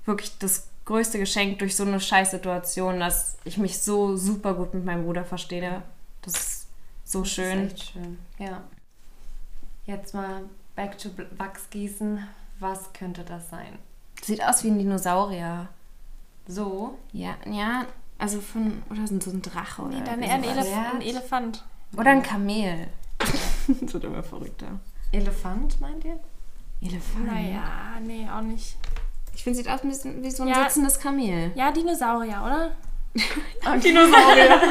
[0.06, 4.86] wirklich das größte Geschenk durch so eine Scheißsituation, dass ich mich so super gut mit
[4.86, 5.82] meinem Bruder verstehe.
[6.22, 6.68] Das ist
[7.04, 7.64] so schön.
[7.64, 8.20] Das ist echt schön.
[8.40, 8.62] Ja.
[9.86, 10.44] Jetzt mal
[10.76, 12.26] back to Bl- Wachsgießen.
[12.60, 13.80] Was könnte das sein?
[14.22, 15.68] Sieht aus wie ein Dinosaurier.
[16.48, 16.98] So.
[17.12, 17.86] Ja, ja,
[18.18, 20.44] also von, oder so ein Drache oder Nee, dann eher ein.
[20.44, 21.64] Elef ein Elefant.
[21.98, 22.88] Oder ein Kamel.
[23.82, 24.80] das wird immer verrückter.
[25.12, 26.20] Elefant, meint ihr?
[26.82, 27.26] Elefant.
[27.26, 28.78] Naja, nee, auch nicht.
[29.34, 30.64] Ich finde, sieht aus wie so- wie so ein Ja.
[30.64, 31.52] sitzendes Kamel.
[31.56, 32.72] Ja, Dinosaurier, oder?
[33.80, 34.62] Dinosaurier.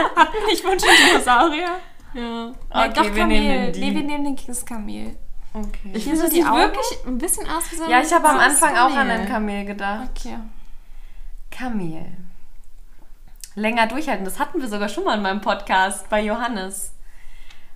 [0.48, 1.76] Nicht Wunsch Dinosaurier?
[2.14, 2.52] ja.
[2.70, 3.26] Okay, doch wir Kamel.
[3.40, 5.16] nehmen den nee, wir nehmen den das Kamel.
[5.52, 5.90] Okay.
[5.94, 6.60] Ich finde, so das die sieht Augen?
[6.60, 9.20] wirklich ein bisschen aus wie so ein ja, ich habe am Anfang auch an Kamel.
[9.20, 10.08] ein Kamel gedacht.
[10.16, 10.36] Okay.
[11.50, 12.06] Kamel.
[13.56, 14.24] Länger durchhalten.
[14.24, 16.92] Das hatten wir sogar schon mal in meinem Podcast bei Johannes.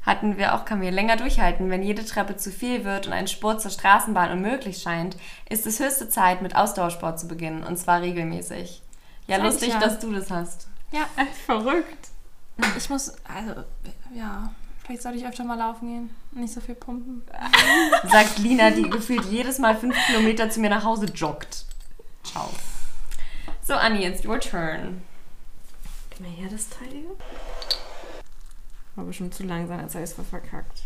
[0.04, 0.92] Hatten wir auch Kamel.
[0.92, 1.70] Länger durchhalten.
[1.70, 5.16] Wenn jede Treppe zu viel wird und ein Sport zur Straßenbahn unmöglich scheint,
[5.48, 7.64] ist es höchste Zeit, mit Ausdauersport zu beginnen.
[7.64, 8.82] Und zwar regelmäßig.
[9.26, 9.78] Ja, ich lustig, ja.
[9.78, 10.68] dass du das hast.
[10.92, 11.06] Ja,
[11.46, 12.08] Verrückt.
[12.76, 13.62] ich muss, also,
[14.14, 14.52] ja,
[14.84, 16.10] vielleicht sollte ich öfter mal laufen gehen.
[16.32, 17.22] und Nicht so viel pumpen.
[18.10, 21.64] Sagt Lina, die gefühlt jedes Mal fünf Kilometer zu mir nach Hause joggt.
[22.22, 22.50] Ciao.
[23.62, 25.02] So, Anni, it's your turn.
[26.10, 27.16] Gib mal her das Teil hier.
[28.96, 30.82] War bestimmt zu langsam, als ich es voll verkackt.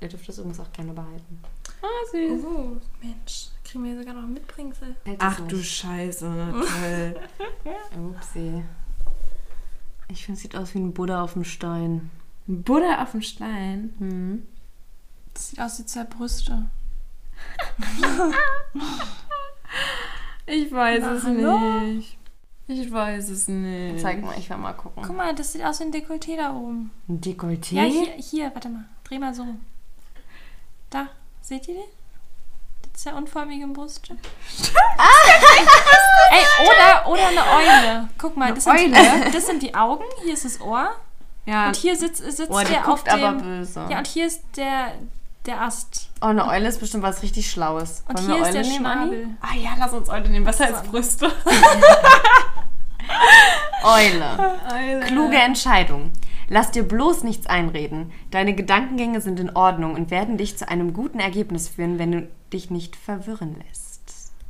[0.00, 1.42] Ihr dürft das übrigens auch gerne behalten.
[1.82, 2.42] Ah, süß.
[2.44, 4.96] Oh, Mensch, kriegen wir sogar noch ein Mitbringsel.
[5.18, 7.20] Ach du Scheiße, na toll.
[8.14, 8.64] Upsi.
[10.08, 12.10] Ich finde, es sieht aus wie ein Buddha auf dem Stein.
[12.48, 13.92] Ein Buddha auf dem Stein.
[13.98, 14.46] Mhm.
[15.34, 16.66] Das sieht aus wie zwei Brüste.
[20.46, 21.58] Ich weiß Na, es hallo?
[21.82, 22.18] nicht.
[22.66, 24.00] Ich weiß es nicht.
[24.00, 25.02] Zeig mal, ich will mal gucken.
[25.04, 26.90] Guck mal, das sieht aus wie ein Dekolleté da oben.
[27.08, 27.74] Ein Dekolleté?
[27.74, 28.84] Ja, hier, hier, warte mal.
[29.04, 29.44] Dreh mal so.
[30.90, 31.08] Da,
[31.42, 31.84] seht ihr den?
[32.82, 34.08] Das ist der unförmige Brust.
[36.30, 38.08] Ey, oder, oder eine Eule.
[38.18, 39.30] Guck mal, das sind, Eule?
[39.32, 40.90] das sind die Augen, hier ist das Ohr
[41.46, 43.38] Ja, und hier sitzt, sitzt Oh, die der auf dem...
[43.42, 43.86] böse.
[43.90, 44.92] Ja, und hier ist der,
[45.46, 46.10] der Ast.
[46.20, 48.04] oh, eine Eule ist bestimmt was richtig Schlaues.
[48.08, 48.76] Und Wollen hier wir ist Eule der nehmen?
[48.84, 49.28] Schnabel.
[49.40, 50.46] Ah ja, lass uns heute nehmen.
[50.46, 51.30] Was heißt Brüste?
[53.82, 54.58] Eule.
[54.72, 55.00] Eule.
[55.06, 56.10] Kluge Entscheidung.
[56.48, 58.12] Lass dir bloß nichts einreden.
[58.30, 62.28] Deine Gedankengänge sind in Ordnung und werden dich zu einem guten Ergebnis führen, wenn du
[62.52, 64.00] dich nicht verwirren lässt.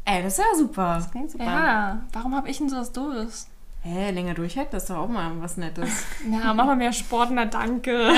[0.07, 1.07] Ey, das ist ja super.
[1.13, 1.45] Klingt super.
[1.45, 3.47] Ja, warum habe ich denn so was Doofes?
[3.83, 6.05] Hä, länger durchhalten, das ist doch auch mal was Nettes.
[6.31, 7.91] Ja, mach mal mehr Sport, na danke.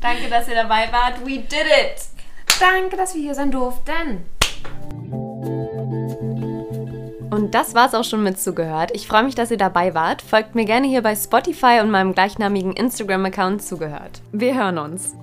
[0.00, 1.20] Danke, dass ihr dabei wart.
[1.24, 2.00] We did it!
[2.58, 4.24] Danke, dass wir hier sein durften.
[7.30, 8.90] Und das war's auch schon mit zugehört.
[8.94, 10.22] Ich freue mich, dass ihr dabei wart.
[10.22, 14.22] Folgt mir gerne hier bei Spotify und meinem gleichnamigen Instagram-Account zugehört.
[14.32, 15.14] Wir hören uns.